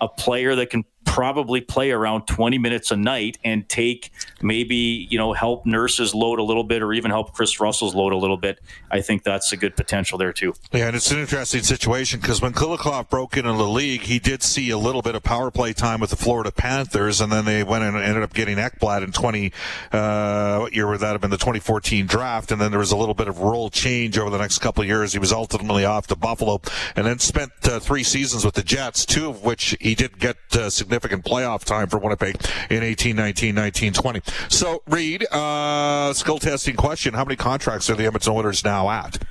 a 0.00 0.08
player 0.08 0.54
that 0.56 0.70
can 0.70 0.84
probably 1.16 1.62
play 1.62 1.92
around 1.92 2.26
20 2.26 2.58
minutes 2.58 2.90
a 2.90 2.96
night 2.96 3.38
and 3.42 3.66
take 3.70 4.12
maybe, 4.42 5.08
you 5.08 5.16
know, 5.16 5.32
help 5.32 5.64
Nurse's 5.64 6.14
load 6.14 6.38
a 6.38 6.42
little 6.42 6.62
bit 6.62 6.82
or 6.82 6.92
even 6.92 7.10
help 7.10 7.32
Kris 7.32 7.58
Russell's 7.58 7.94
load 7.94 8.12
a 8.12 8.18
little 8.18 8.36
bit. 8.36 8.60
I 8.90 9.00
think 9.00 9.22
that's 9.22 9.50
a 9.50 9.56
good 9.56 9.76
potential 9.76 10.18
there 10.18 10.34
too. 10.34 10.52
Yeah, 10.72 10.88
and 10.88 10.94
it's 10.94 11.10
an 11.10 11.18
interesting 11.18 11.62
situation 11.62 12.20
because 12.20 12.42
when 12.42 12.52
Kulikov 12.52 13.08
broke 13.08 13.38
into 13.38 13.50
the 13.54 13.66
league, 13.66 14.02
he 14.02 14.18
did 14.18 14.42
see 14.42 14.68
a 14.68 14.76
little 14.76 15.00
bit 15.00 15.14
of 15.14 15.22
power 15.22 15.50
play 15.50 15.72
time 15.72 16.00
with 16.00 16.10
the 16.10 16.16
Florida 16.16 16.52
Panthers, 16.52 17.22
and 17.22 17.32
then 17.32 17.46
they 17.46 17.64
went 17.64 17.82
and 17.82 17.96
ended 17.96 18.22
up 18.22 18.34
getting 18.34 18.58
Ekblad 18.58 19.02
in 19.02 19.10
20, 19.10 19.54
uh, 19.92 20.58
what 20.58 20.74
year 20.74 20.86
would 20.86 21.00
that 21.00 21.12
have 21.12 21.22
been? 21.22 21.30
The 21.30 21.38
2014 21.38 22.06
draft, 22.06 22.52
and 22.52 22.60
then 22.60 22.70
there 22.70 22.80
was 22.80 22.92
a 22.92 22.96
little 22.96 23.14
bit 23.14 23.26
of 23.26 23.38
role 23.38 23.70
change 23.70 24.18
over 24.18 24.28
the 24.28 24.36
next 24.36 24.58
couple 24.58 24.82
of 24.82 24.86
years. 24.86 25.14
He 25.14 25.18
was 25.18 25.32
ultimately 25.32 25.86
off 25.86 26.08
to 26.08 26.16
Buffalo, 26.16 26.60
and 26.94 27.06
then 27.06 27.18
spent 27.20 27.52
uh, 27.64 27.80
three 27.80 28.02
seasons 28.02 28.44
with 28.44 28.54
the 28.54 28.62
Jets, 28.62 29.06
two 29.06 29.30
of 29.30 29.42
which 29.42 29.74
he 29.80 29.94
did 29.94 30.18
get 30.18 30.36
uh, 30.52 30.68
significant 30.68 31.05
significant 31.06 31.24
playoff 31.24 31.64
time 31.64 31.88
for 31.88 31.98
Winnipeg 31.98 32.36
in 32.70 32.82
18, 32.82 33.16
19, 33.16 33.54
19, 33.54 33.92
20. 33.92 34.22
So, 34.48 34.82
Reid, 34.86 35.26
uh, 35.30 36.12
skill 36.12 36.38
testing 36.38 36.76
question. 36.76 37.14
How 37.14 37.24
many 37.24 37.36
contracts 37.36 37.88
are 37.90 37.94
the 37.94 38.06
Edmonton 38.06 38.32
Oilers 38.32 38.64
now 38.64 38.90
at? 38.90 39.22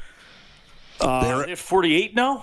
Uh, 1.06 1.24
They're 1.24 1.52
at 1.52 1.58
48 1.58 2.16
now. 2.16 2.42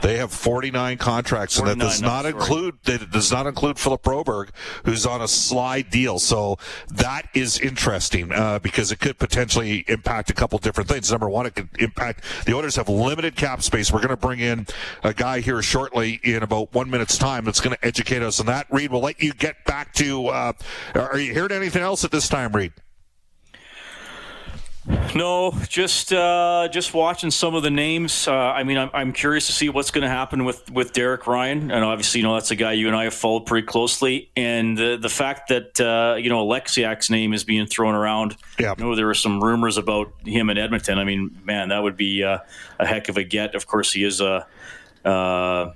They 0.00 0.18
have 0.18 0.32
49 0.32 0.98
contracts, 0.98 1.56
49, 1.56 1.72
and 1.72 1.80
that 1.80 1.84
does 1.84 2.00
not 2.00 2.22
sorry. 2.22 2.34
include 2.34 2.78
that 2.84 3.10
does 3.10 3.32
not 3.32 3.46
include 3.46 3.78
Philip 3.78 4.02
Broberg, 4.02 4.50
who's 4.84 5.04
on 5.04 5.20
a 5.20 5.26
slide 5.26 5.90
deal. 5.90 6.20
So 6.20 6.58
that 6.90 7.28
is 7.34 7.58
interesting 7.58 8.30
uh, 8.32 8.60
because 8.60 8.92
it 8.92 9.00
could 9.00 9.18
potentially 9.18 9.84
impact 9.88 10.30
a 10.30 10.32
couple 10.34 10.58
different 10.60 10.88
things. 10.88 11.10
Number 11.10 11.28
one, 11.28 11.46
it 11.46 11.56
could 11.56 11.68
impact 11.80 12.24
the 12.46 12.54
Oilers 12.54 12.76
have 12.76 12.88
limited 12.88 13.34
cap 13.34 13.62
space. 13.62 13.92
We're 13.92 13.98
going 13.98 14.10
to 14.10 14.16
bring 14.16 14.38
in 14.38 14.66
a 15.02 15.12
guy 15.12 15.40
here 15.40 15.60
shortly 15.60 16.20
in 16.22 16.42
about 16.44 16.72
one 16.72 16.88
minute's 16.88 17.18
time 17.18 17.44
that's 17.44 17.60
going 17.60 17.76
to 17.76 17.84
educate 17.84 18.22
us 18.22 18.38
on 18.38 18.46
that. 18.46 18.66
Reid, 18.70 18.92
we'll 18.92 19.00
let 19.00 19.20
you 19.20 19.32
get 19.32 19.64
back 19.64 19.92
to. 19.94 20.28
Uh, 20.28 20.52
are 20.94 21.18
you 21.18 21.32
hearing 21.32 21.52
anything 21.52 21.82
else 21.82 22.04
at 22.04 22.12
this 22.12 22.28
time, 22.28 22.52
Reid? 22.52 22.72
No, 25.14 25.52
just 25.68 26.12
uh, 26.12 26.68
just 26.70 26.92
watching 26.92 27.30
some 27.30 27.54
of 27.54 27.62
the 27.62 27.70
names. 27.70 28.28
Uh, 28.28 28.34
I 28.34 28.64
mean, 28.64 28.76
I'm, 28.76 28.90
I'm 28.92 29.12
curious 29.12 29.46
to 29.46 29.52
see 29.52 29.70
what's 29.70 29.90
going 29.90 30.02
to 30.02 30.08
happen 30.08 30.44
with, 30.44 30.70
with 30.70 30.92
Derek 30.92 31.26
Ryan, 31.26 31.70
and 31.70 31.84
obviously, 31.84 32.20
you 32.20 32.26
know, 32.26 32.34
that's 32.34 32.50
a 32.50 32.56
guy 32.56 32.72
you 32.72 32.88
and 32.88 32.96
I 32.96 33.04
have 33.04 33.14
followed 33.14 33.46
pretty 33.46 33.66
closely. 33.66 34.30
And 34.36 34.76
the 34.76 34.98
the 35.00 35.08
fact 35.08 35.48
that 35.48 35.80
uh, 35.80 36.16
you 36.16 36.28
know 36.28 36.46
Oleksiak's 36.46 37.08
name 37.08 37.32
is 37.32 37.44
being 37.44 37.66
thrown 37.66 37.94
around. 37.94 38.36
Yeah. 38.58 38.74
You 38.76 38.84
know, 38.84 38.94
there 38.94 39.06
were 39.06 39.14
some 39.14 39.42
rumors 39.42 39.78
about 39.78 40.12
him 40.26 40.50
in 40.50 40.58
Edmonton. 40.58 40.98
I 40.98 41.04
mean, 41.04 41.38
man, 41.44 41.70
that 41.70 41.82
would 41.82 41.96
be 41.96 42.22
uh, 42.22 42.38
a 42.78 42.86
heck 42.86 43.08
of 43.08 43.16
a 43.16 43.24
get. 43.24 43.54
Of 43.54 43.66
course, 43.66 43.92
he 43.92 44.04
is 44.04 44.20
a 44.20 44.46
uh, 45.04 45.72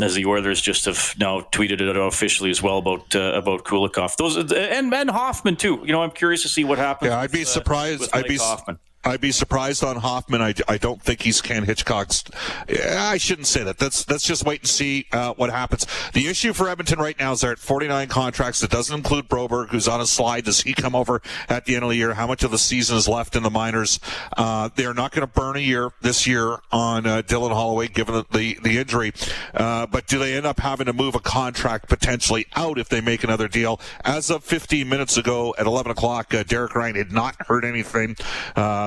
as 0.00 0.14
the 0.14 0.26
Oilers 0.26 0.60
just 0.60 0.84
have 0.84 1.14
now 1.18 1.40
tweeted 1.40 1.80
it 1.80 1.88
out 1.88 1.96
officially 1.96 2.50
as 2.50 2.62
well 2.62 2.78
about 2.78 3.14
uh, 3.14 3.32
about 3.34 3.64
Kulikov. 3.64 4.16
Those 4.16 4.36
and 4.36 4.92
and 4.92 5.10
Hoffman 5.10 5.56
too. 5.56 5.80
You 5.84 5.92
know, 5.92 6.02
I'm 6.02 6.10
curious 6.10 6.42
to 6.42 6.48
see 6.48 6.64
what 6.64 6.78
happens. 6.78 7.10
Yeah, 7.10 7.18
I'd 7.20 7.32
be 7.32 7.40
with, 7.40 7.48
surprised. 7.48 8.02
Uh, 8.02 8.18
I'd 8.18 8.28
be 8.28 8.36
Hoffman. 8.36 8.78
I'd 9.04 9.20
be 9.20 9.32
surprised 9.32 9.84
on 9.84 9.96
Hoffman. 9.96 10.42
I, 10.42 10.54
I 10.66 10.76
don't 10.76 11.00
think 11.00 11.22
he's 11.22 11.40
Ken 11.40 11.64
Hitchcock's. 11.64 12.24
I 12.68 13.16
shouldn't 13.16 13.46
say 13.46 13.62
that. 13.62 13.80
Let's 13.80 14.08
let's 14.10 14.24
just 14.24 14.44
wait 14.44 14.60
and 14.60 14.68
see 14.68 15.06
uh, 15.12 15.34
what 15.34 15.50
happens. 15.50 15.86
The 16.12 16.26
issue 16.26 16.52
for 16.52 16.68
Edmonton 16.68 16.98
right 16.98 17.18
now 17.18 17.32
is 17.32 17.40
they're 17.40 17.52
at 17.52 17.58
49 17.58 18.08
contracts. 18.08 18.62
It 18.62 18.70
doesn't 18.70 18.94
include 18.94 19.28
Broberg, 19.28 19.68
who's 19.68 19.88
on 19.88 20.00
a 20.00 20.06
slide. 20.06 20.44
Does 20.44 20.62
he 20.62 20.74
come 20.74 20.94
over 20.94 21.22
at 21.48 21.64
the 21.64 21.76
end 21.76 21.84
of 21.84 21.90
the 21.90 21.96
year? 21.96 22.14
How 22.14 22.26
much 22.26 22.42
of 22.42 22.50
the 22.50 22.58
season 22.58 22.96
is 22.96 23.08
left 23.08 23.36
in 23.36 23.44
the 23.44 23.50
minors? 23.50 24.00
Uh, 24.36 24.68
they're 24.74 24.94
not 24.94 25.12
going 25.12 25.26
to 25.26 25.32
burn 25.32 25.56
a 25.56 25.60
year 25.60 25.90
this 26.00 26.26
year 26.26 26.58
on 26.72 27.06
uh, 27.06 27.22
Dylan 27.22 27.52
Holloway, 27.52 27.88
given 27.88 28.14
the 28.14 28.26
the, 28.30 28.58
the 28.62 28.78
injury. 28.78 29.12
Uh, 29.54 29.86
but 29.86 30.06
do 30.06 30.18
they 30.18 30.34
end 30.34 30.46
up 30.46 30.58
having 30.60 30.86
to 30.86 30.92
move 30.92 31.14
a 31.14 31.20
contract 31.20 31.88
potentially 31.88 32.46
out 32.56 32.78
if 32.78 32.88
they 32.88 33.00
make 33.00 33.22
another 33.22 33.48
deal? 33.48 33.80
As 34.04 34.28
of 34.28 34.44
15 34.44 34.88
minutes 34.88 35.16
ago 35.16 35.54
at 35.56 35.66
11 35.66 35.92
o'clock, 35.92 36.34
uh, 36.34 36.42
Derek 36.42 36.74
Ryan 36.74 36.96
had 36.96 37.12
not 37.12 37.36
heard 37.46 37.64
anything. 37.64 38.16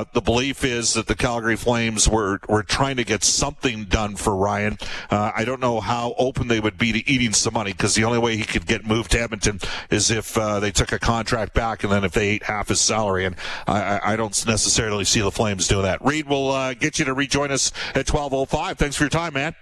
Uh, 0.02 0.06
the 0.14 0.22
belief 0.22 0.64
is 0.64 0.96
that 0.96 1.06
the 1.06 1.14
Calgary 1.14 1.56
Flames 1.56 2.10
were, 2.10 2.40
were 2.50 2.64
trying 2.64 2.96
to 2.96 3.04
get 3.04 3.24
something 3.24 3.84
done 3.84 4.16
for 4.16 4.36
Ryan. 4.36 4.80
Uh, 5.12 5.32
I 5.36 5.46
don't 5.46 5.60
know 5.60 5.80
how 5.80 6.16
open 6.18 6.48
they 6.48 6.60
would 6.60 6.76
be 6.76 6.92
to 6.92 7.08
eating 7.08 7.34
some 7.34 7.54
money 7.54 7.72
because 7.72 7.94
the 7.94 8.04
only 8.04 8.18
way 8.18 8.36
he 8.36 8.44
could 8.44 8.66
get 8.66 8.84
moved 8.84 9.12
to 9.12 9.22
Edmonton 9.22 9.60
is 9.92 10.10
if 10.10 10.36
uh, 10.40 10.60
they 10.60 10.72
took 10.72 10.92
a 10.92 10.98
contract 10.98 11.54
back 11.54 11.84
and 11.84 11.94
then 11.94 12.04
if 12.04 12.14
they 12.14 12.30
ate 12.30 12.44
half 12.44 12.70
his 12.70 12.82
salary. 12.82 13.26
And 13.26 13.36
I, 13.68 14.00
I 14.04 14.16
don't 14.16 14.48
necessarily 14.48 15.06
see 15.06 15.22
the 15.22 15.32
Flames 15.32 15.68
doing 15.68 15.84
that. 15.84 16.04
Reid 16.04 16.28
will 16.28 16.50
uh, 16.50 16.74
get 16.74 16.98
you 16.98 17.06
to 17.06 17.14
rejoin 17.14 17.52
us 17.52 17.72
at 17.94 18.08
12.05. 18.08 18.78
Thanks 18.78 18.96
for 18.96 19.04
your 19.04 19.10
time, 19.12 19.36
man. 19.36 19.54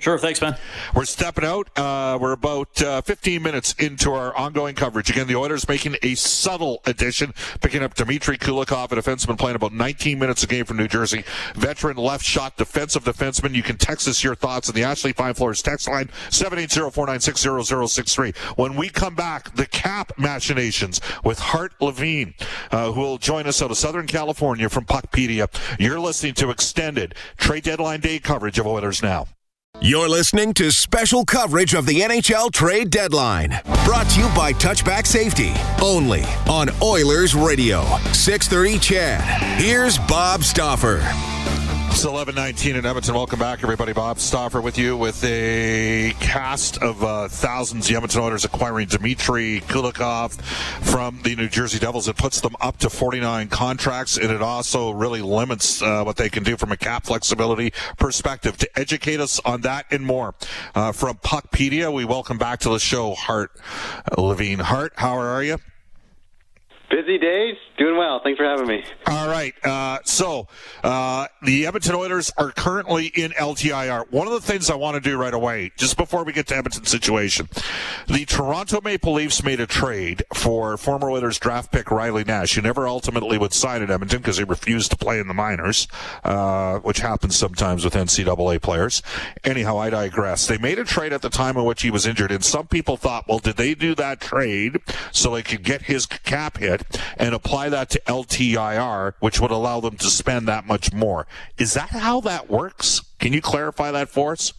Sure, 0.00 0.16
thanks, 0.16 0.40
man. 0.40 0.56
We're 0.94 1.06
stepping 1.06 1.44
out. 1.44 1.76
Uh, 1.76 2.16
we're 2.20 2.30
about 2.30 2.80
uh, 2.80 3.00
15 3.00 3.42
minutes 3.42 3.72
into 3.80 4.12
our 4.12 4.32
ongoing 4.36 4.76
coverage. 4.76 5.10
Again, 5.10 5.26
the 5.26 5.34
Oilers 5.34 5.66
making 5.66 5.96
a 6.04 6.14
subtle 6.14 6.80
addition, 6.86 7.34
picking 7.60 7.82
up 7.82 7.94
Dmitry 7.94 8.38
Kulikov, 8.38 8.92
a 8.92 8.96
defenseman 8.96 9.36
playing 9.36 9.56
about 9.56 9.72
19 9.72 10.20
minutes 10.20 10.44
a 10.44 10.46
game 10.46 10.66
from 10.66 10.76
New 10.76 10.86
Jersey. 10.86 11.24
Veteran 11.56 11.96
left 11.96 12.24
shot 12.24 12.56
defensive 12.56 13.02
defenseman. 13.02 13.56
You 13.56 13.64
can 13.64 13.76
text 13.76 14.06
us 14.06 14.22
your 14.22 14.36
thoughts 14.36 14.68
on 14.68 14.76
the 14.76 14.84
Ashley 14.84 15.12
Fine 15.12 15.34
Floors 15.34 15.62
text 15.62 15.88
line, 15.88 16.10
780-496-0063. 16.30 18.36
When 18.56 18.76
we 18.76 18.90
come 18.90 19.16
back, 19.16 19.52
the 19.56 19.66
cap 19.66 20.12
machinations 20.16 21.00
with 21.24 21.40
Hart 21.40 21.72
Levine, 21.80 22.34
uh, 22.70 22.92
who 22.92 23.00
will 23.00 23.18
join 23.18 23.48
us 23.48 23.60
out 23.60 23.72
of 23.72 23.76
Southern 23.76 24.06
California 24.06 24.68
from 24.68 24.84
Puckpedia. 24.84 25.48
You're 25.80 25.98
listening 25.98 26.34
to 26.34 26.50
extended 26.50 27.16
trade 27.36 27.64
deadline 27.64 27.98
day 27.98 28.20
coverage 28.20 28.60
of 28.60 28.66
Oilers 28.68 29.02
Now. 29.02 29.26
You're 29.80 30.08
listening 30.08 30.54
to 30.54 30.72
special 30.72 31.24
coverage 31.24 31.72
of 31.72 31.86
the 31.86 32.00
NHL 32.00 32.50
trade 32.50 32.90
deadline. 32.90 33.60
Brought 33.84 34.08
to 34.10 34.20
you 34.20 34.26
by 34.34 34.52
Touchback 34.52 35.06
Safety. 35.06 35.52
Only 35.80 36.24
on 36.50 36.68
Oilers 36.82 37.36
Radio. 37.36 37.84
630 38.12 38.80
CHED. 38.80 39.20
Here's 39.60 39.96
Bob 39.96 40.42
Stauffer. 40.42 40.98
It's 41.90 42.04
11:19 42.04 42.76
in 42.76 42.86
Edmonton. 42.86 43.14
Welcome 43.14 43.40
back, 43.40 43.64
everybody. 43.64 43.92
Bob 43.92 44.20
Stauffer 44.20 44.60
with 44.60 44.78
you 44.78 44.96
with 44.96 45.24
a 45.24 46.12
cast 46.20 46.80
of 46.80 47.02
uh, 47.02 47.28
thousands. 47.28 47.88
The 47.88 47.96
Edmonton 47.96 48.20
Oilers 48.20 48.44
acquiring 48.44 48.86
Dmitry 48.86 49.62
Kulikov 49.66 50.40
from 50.84 51.20
the 51.22 51.34
New 51.34 51.48
Jersey 51.48 51.80
Devils. 51.80 52.06
It 52.06 52.16
puts 52.16 52.40
them 52.40 52.54
up 52.60 52.76
to 52.78 52.90
49 52.90 53.48
contracts, 53.48 54.16
and 54.16 54.30
it 54.30 54.42
also 54.42 54.90
really 54.90 55.22
limits 55.22 55.82
uh, 55.82 56.04
what 56.04 56.16
they 56.16 56.28
can 56.28 56.44
do 56.44 56.56
from 56.56 56.70
a 56.70 56.76
cap 56.76 57.04
flexibility 57.04 57.72
perspective. 57.96 58.56
To 58.58 58.78
educate 58.78 59.18
us 59.18 59.40
on 59.44 59.62
that 59.62 59.86
and 59.90 60.06
more, 60.06 60.36
uh, 60.76 60.92
from 60.92 61.16
Puckpedia, 61.16 61.92
we 61.92 62.04
welcome 62.04 62.38
back 62.38 62.60
to 62.60 62.68
the 62.68 62.78
show 62.78 63.14
Hart 63.14 63.50
uh, 64.16 64.20
Levine. 64.20 64.60
Hart, 64.60 64.92
how 64.96 65.18
are 65.18 65.42
you? 65.42 65.58
Busy 66.90 67.18
days, 67.18 67.56
doing 67.78 67.96
well. 67.96 68.20
Thanks 68.22 68.36
for 68.36 68.44
having 68.44 68.66
me. 68.66 68.84
All 69.06 69.28
right. 69.28 69.54
Uh, 69.64 69.98
so 70.04 70.48
uh, 70.84 71.26
the 71.42 71.66
Edmonton 71.66 71.94
Oilers 71.94 72.30
are 72.36 72.50
currently 72.50 73.06
in 73.06 73.30
LTIR. 73.32 74.10
One 74.10 74.26
of 74.26 74.32
the 74.32 74.40
things 74.40 74.70
I 74.70 74.74
want 74.74 74.96
to 74.96 75.00
do 75.00 75.16
right 75.16 75.32
away, 75.32 75.72
just 75.76 75.96
before 75.96 76.24
we 76.24 76.32
get 76.32 76.46
to 76.48 76.56
Edmonton's 76.56 76.90
situation, 76.90 77.48
the 78.06 78.24
Toronto 78.24 78.80
Maple 78.82 79.14
Leafs 79.14 79.42
made 79.42 79.60
a 79.60 79.66
trade 79.66 80.24
for 80.34 80.76
former 80.76 81.10
Oilers 81.10 81.38
draft 81.38 81.72
pick 81.72 81.90
Riley 81.90 82.24
Nash, 82.24 82.54
who 82.54 82.62
never 82.62 82.86
ultimately 82.86 83.38
would 83.38 83.52
sign 83.52 83.82
at 83.82 83.90
Edmonton 83.90 84.18
because 84.18 84.38
he 84.38 84.44
refused 84.44 84.90
to 84.90 84.96
play 84.96 85.20
in 85.20 85.28
the 85.28 85.34
minors, 85.34 85.88
uh, 86.24 86.78
which 86.80 87.00
happens 87.00 87.36
sometimes 87.36 87.84
with 87.84 87.94
NCAA 87.94 88.60
players. 88.60 89.02
Anyhow, 89.44 89.78
I 89.78 89.90
digress. 89.90 90.46
They 90.46 90.58
made 90.58 90.78
a 90.78 90.84
trade 90.84 91.12
at 91.12 91.22
the 91.22 91.30
time 91.30 91.56
in 91.56 91.64
which 91.64 91.82
he 91.82 91.90
was 91.90 92.06
injured, 92.06 92.32
and 92.32 92.44
some 92.44 92.66
people 92.66 92.96
thought, 92.96 93.28
well, 93.28 93.38
did 93.38 93.56
they 93.56 93.74
do 93.74 93.94
that 93.94 94.20
trade 94.20 94.78
so 95.12 95.34
they 95.34 95.42
could 95.42 95.62
get 95.62 95.82
his 95.82 96.06
cap 96.06 96.58
hit? 96.58 96.82
and 97.16 97.34
apply 97.34 97.67
that 97.68 97.90
to 97.90 98.00
LTIR, 98.06 99.14
which 99.20 99.40
would 99.40 99.50
allow 99.50 99.80
them 99.80 99.96
to 99.96 100.06
spend 100.06 100.48
that 100.48 100.66
much 100.66 100.92
more. 100.92 101.26
Is 101.58 101.74
that 101.74 101.90
how 101.90 102.20
that 102.22 102.48
works? 102.48 103.00
Can 103.18 103.32
you 103.32 103.42
clarify 103.42 103.90
that 103.90 104.08
for 104.08 104.32
us? 104.32 104.52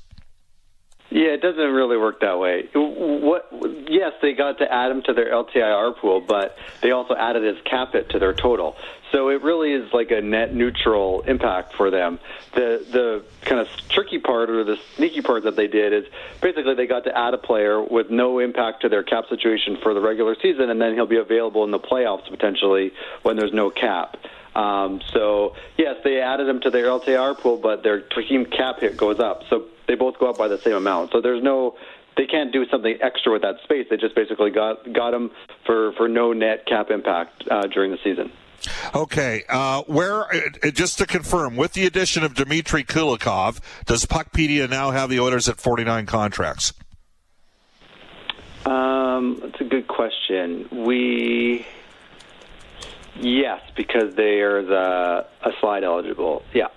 Yeah, 1.11 1.29
it 1.29 1.41
doesn't 1.41 1.59
really 1.59 1.97
work 1.97 2.21
that 2.21 2.37
way. 2.37 2.69
What? 2.75 3.47
Yes, 3.89 4.13
they 4.21 4.33
got 4.33 4.59
to 4.59 4.71
add 4.71 4.91
him 4.91 5.01
to 5.03 5.13
their 5.13 5.31
LTIR 5.31 5.97
pool, 5.97 6.21
but 6.21 6.55
they 6.81 6.91
also 6.91 7.15
added 7.15 7.43
his 7.43 7.57
cap 7.65 7.95
it 7.95 8.09
to 8.11 8.19
their 8.19 8.33
total. 8.33 8.75
So 9.11 9.29
it 9.29 9.41
really 9.41 9.73
is 9.73 9.91
like 9.91 10.11
a 10.11 10.21
net 10.21 10.53
neutral 10.53 11.21
impact 11.21 11.73
for 11.73 11.89
them. 11.89 12.19
The 12.53 12.85
the 12.91 13.25
kind 13.41 13.59
of 13.59 13.67
tricky 13.89 14.19
part 14.19 14.49
or 14.49 14.63
the 14.63 14.77
sneaky 14.95 15.21
part 15.21 15.43
that 15.43 15.55
they 15.55 15.67
did 15.67 15.93
is 15.93 16.05
basically 16.41 16.75
they 16.75 16.85
got 16.85 17.05
to 17.05 17.17
add 17.17 17.33
a 17.33 17.37
player 17.37 17.81
with 17.81 18.11
no 18.11 18.39
impact 18.39 18.81
to 18.81 18.89
their 18.89 19.03
cap 19.03 19.25
situation 19.29 19.77
for 19.81 19.93
the 19.93 20.01
regular 20.01 20.35
season, 20.41 20.69
and 20.69 20.79
then 20.79 20.93
he'll 20.93 21.07
be 21.07 21.17
available 21.17 21.63
in 21.63 21.71
the 21.71 21.79
playoffs 21.79 22.29
potentially 22.29 22.91
when 23.23 23.35
there's 23.35 23.53
no 23.53 23.69
cap. 23.69 24.17
Um, 24.55 25.01
so 25.11 25.55
yes, 25.77 25.97
they 26.03 26.21
added 26.21 26.47
him 26.47 26.59
to 26.61 26.69
their 26.69 26.85
LTR 26.85 27.37
pool, 27.39 27.57
but 27.57 27.83
their 27.83 28.01
team 28.01 28.45
cap 28.45 28.79
hit 28.79 28.97
goes 28.97 29.19
up. 29.19 29.43
So 29.49 29.65
they 29.87 29.95
both 29.95 30.19
go 30.19 30.29
up 30.29 30.37
by 30.37 30.47
the 30.47 30.57
same 30.59 30.75
amount. 30.75 31.11
So 31.11 31.21
there's 31.21 31.41
no 31.41 31.75
they 32.15 32.25
can't 32.25 32.51
do 32.51 32.65
something 32.67 32.97
extra 33.01 33.31
with 33.31 33.41
that 33.43 33.61
space. 33.63 33.87
They 33.89 33.97
just 33.97 34.13
basically 34.13 34.51
got 34.51 34.91
got 34.93 35.13
him 35.13 35.31
for 35.65 35.93
for 35.93 36.07
no 36.07 36.33
net 36.33 36.65
cap 36.65 36.91
impact 36.91 37.47
uh, 37.49 37.67
during 37.67 37.91
the 37.91 37.97
season. 38.03 38.31
Okay, 38.93 39.43
uh, 39.49 39.83
where 39.83 40.23
uh, 40.23 40.71
just 40.71 40.97
to 40.97 41.05
confirm, 41.05 41.55
with 41.55 41.73
the 41.73 41.85
addition 41.85 42.23
of 42.23 42.35
Dmitry 42.35 42.83
Kulikov, 42.83 43.59
does 43.85 44.05
Puckpedia 44.05 44.69
now 44.69 44.91
have 44.91 45.09
the 45.09 45.19
Oilers 45.19 45.47
at 45.47 45.59
49 45.59 46.05
contracts? 46.05 46.73
Um, 48.65 49.39
that's 49.41 49.61
a 49.61 49.65
good 49.65 49.87
question. 49.87 50.67
We 50.71 51.65
yes, 53.15 53.61
because 53.75 54.15
they 54.15 54.41
are 54.41 54.63
the 54.63 55.25
a 55.43 55.51
slide 55.59 55.83
eligible. 55.83 56.43
Yeah 56.53 56.67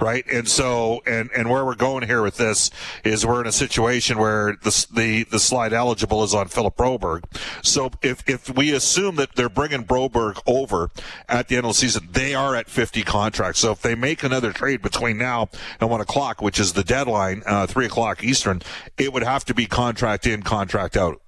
right? 0.00 0.24
And 0.30 0.48
so, 0.48 1.02
and 1.06 1.30
and 1.36 1.50
where 1.50 1.64
we're 1.64 1.74
going 1.74 2.06
here 2.06 2.22
with 2.22 2.36
this 2.36 2.70
is 3.04 3.26
we're 3.26 3.40
in 3.40 3.46
a 3.46 3.52
situation 3.52 4.18
where 4.18 4.56
the 4.62 4.86
the, 4.92 5.24
the 5.24 5.38
slide 5.38 5.72
eligible 5.72 6.22
is 6.24 6.34
on 6.34 6.48
Philip 6.48 6.76
Broberg. 6.76 7.24
So 7.62 7.90
if 8.02 8.28
if 8.28 8.54
we 8.54 8.72
assume 8.72 9.16
that 9.16 9.34
they're 9.36 9.48
bringing 9.48 9.84
Broberg 9.84 10.40
over 10.46 10.90
at 11.28 11.48
the 11.48 11.56
end 11.56 11.66
of 11.66 11.70
the 11.70 11.74
season, 11.74 12.08
they 12.10 12.34
are 12.34 12.54
at 12.56 12.68
50 12.68 13.02
contracts. 13.02 13.60
So 13.60 13.72
if 13.72 13.82
they 13.82 13.94
make 13.94 14.22
another 14.22 14.52
trade 14.52 14.82
between 14.82 15.18
now 15.18 15.48
and 15.80 15.90
one 15.90 16.00
o'clock, 16.00 16.40
which 16.40 16.58
is 16.58 16.72
the 16.72 16.84
deadline, 16.84 17.42
uh, 17.46 17.66
three 17.66 17.86
o'clock 17.86 18.24
Eastern, 18.24 18.62
it 18.98 19.12
would 19.12 19.22
have 19.22 19.44
to 19.46 19.54
be 19.54 19.66
contract 19.66 20.26
in, 20.26 20.42
contract 20.42 20.96
out. 20.96 21.20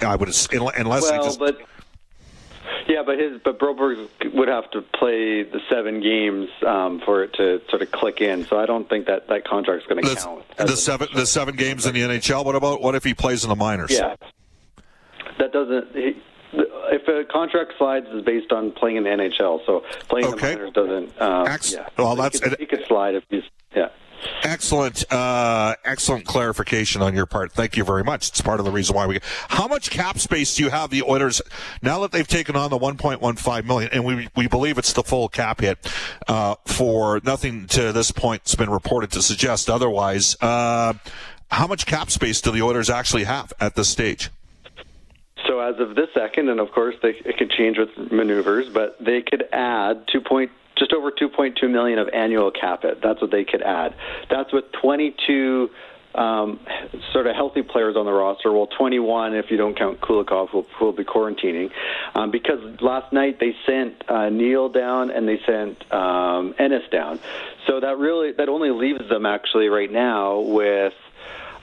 I 0.00 0.16
would 0.16 0.28
unless 0.28 1.02
well, 1.02 1.12
they 1.12 1.18
just. 1.18 1.38
But- 1.38 1.58
yeah, 2.86 3.02
but 3.04 3.18
his 3.18 3.40
but 3.44 3.58
Broberg 3.58 4.08
would 4.34 4.48
have 4.48 4.70
to 4.72 4.82
play 4.82 5.42
the 5.42 5.60
seven 5.68 6.00
games 6.00 6.48
um, 6.66 7.00
for 7.04 7.22
it 7.22 7.32
to 7.34 7.60
sort 7.68 7.82
of 7.82 7.90
click 7.90 8.20
in. 8.20 8.46
So 8.46 8.58
I 8.58 8.66
don't 8.66 8.88
think 8.88 9.06
that 9.06 9.28
that 9.28 9.46
contract's 9.46 9.86
going 9.86 10.02
to 10.02 10.14
count. 10.14 10.44
The 10.56 10.76
seven 10.76 11.08
the 11.14 11.26
seven 11.26 11.56
games 11.56 11.86
in 11.86 11.94
the 11.94 12.02
NHL. 12.02 12.44
What 12.44 12.54
about 12.54 12.80
what 12.80 12.94
if 12.94 13.04
he 13.04 13.14
plays 13.14 13.44
in 13.44 13.50
the 13.50 13.56
minors? 13.56 13.90
Yeah, 13.90 14.16
that 15.38 15.52
doesn't. 15.52 15.94
He, 15.94 16.16
if 16.52 17.06
a 17.08 17.30
contract 17.30 17.72
slides 17.76 18.06
is 18.08 18.22
based 18.24 18.52
on 18.52 18.72
playing 18.72 18.96
in 18.96 19.04
the 19.04 19.10
NHL, 19.10 19.64
so 19.66 19.84
playing 20.08 20.26
okay. 20.26 20.52
in 20.52 20.58
the 20.58 20.64
minors 20.64 20.72
doesn't. 20.72 21.20
Um, 21.20 21.46
Ex- 21.46 21.72
yeah, 21.72 21.88
well, 21.98 22.16
that's 22.16 22.38
he 22.38 22.48
could, 22.48 22.58
he 22.60 22.66
could 22.66 22.84
slide 22.86 23.14
if 23.14 23.24
he's. 23.28 23.42
Excellent, 24.42 25.04
uh, 25.12 25.74
excellent 25.84 26.24
clarification 26.24 27.02
on 27.02 27.14
your 27.14 27.26
part. 27.26 27.52
Thank 27.52 27.76
you 27.76 27.84
very 27.84 28.04
much. 28.04 28.28
It's 28.28 28.40
part 28.40 28.60
of 28.60 28.66
the 28.66 28.72
reason 28.72 28.94
why 28.94 29.06
we. 29.06 29.20
How 29.48 29.66
much 29.66 29.90
cap 29.90 30.18
space 30.18 30.54
do 30.54 30.64
you 30.64 30.70
have 30.70 30.90
the 30.90 31.02
Oilers 31.02 31.42
now 31.82 32.00
that 32.00 32.12
they've 32.12 32.26
taken 32.26 32.56
on 32.56 32.70
the 32.70 32.78
1.15 32.78 33.64
million, 33.64 33.90
and 33.92 34.04
we 34.04 34.28
we 34.36 34.46
believe 34.46 34.78
it's 34.78 34.92
the 34.92 35.02
full 35.02 35.28
cap 35.28 35.60
hit 35.60 35.78
uh, 36.28 36.54
for 36.66 37.20
nothing 37.24 37.66
to 37.68 37.92
this 37.92 38.10
point 38.10 38.42
has 38.44 38.54
been 38.54 38.70
reported 38.70 39.10
to 39.12 39.22
suggest 39.22 39.68
otherwise. 39.68 40.36
Uh, 40.40 40.94
how 41.50 41.66
much 41.66 41.86
cap 41.86 42.10
space 42.10 42.40
do 42.40 42.50
the 42.50 42.62
Oilers 42.62 42.90
actually 42.90 43.24
have 43.24 43.52
at 43.60 43.74
this 43.74 43.88
stage? 43.88 44.30
So 45.46 45.60
as 45.60 45.78
of 45.78 45.94
this 45.94 46.08
second, 46.14 46.48
and 46.48 46.60
of 46.60 46.70
course 46.72 46.94
they, 47.02 47.10
it 47.24 47.38
could 47.38 47.50
change 47.50 47.78
with 47.78 48.12
maneuvers, 48.12 48.68
but 48.68 48.96
they 49.02 49.22
could 49.22 49.44
add 49.52 50.06
2.2 50.08 50.50
just 50.78 50.92
over 50.92 51.10
2.2 51.10 51.70
million 51.70 51.98
of 51.98 52.08
annual 52.12 52.50
cap 52.50 52.84
it. 52.84 53.00
That's 53.02 53.20
what 53.20 53.30
they 53.30 53.44
could 53.44 53.62
add. 53.62 53.94
That's 54.30 54.52
with 54.52 54.64
22 54.80 55.70
um, 56.14 56.58
sort 57.12 57.26
of 57.26 57.36
healthy 57.36 57.62
players 57.62 57.96
on 57.96 58.06
the 58.06 58.12
roster. 58.12 58.52
Well, 58.52 58.66
21 58.66 59.34
if 59.34 59.50
you 59.50 59.56
don't 59.56 59.78
count 59.78 60.00
Kulikov, 60.00 60.48
who 60.48 60.66
will 60.80 60.92
be 60.92 61.04
quarantining. 61.04 61.70
Um, 62.14 62.30
because 62.30 62.80
last 62.80 63.12
night 63.12 63.38
they 63.38 63.54
sent 63.66 64.08
uh, 64.08 64.28
Neal 64.28 64.68
down 64.68 65.10
and 65.10 65.28
they 65.28 65.38
sent 65.46 65.90
um, 65.92 66.54
Ennis 66.58 66.88
down. 66.90 67.20
So 67.66 67.80
that 67.80 67.98
really 67.98 68.32
that 68.32 68.48
only 68.48 68.70
leaves 68.70 69.08
them 69.08 69.26
actually 69.26 69.68
right 69.68 69.90
now 69.90 70.40
with 70.40 70.94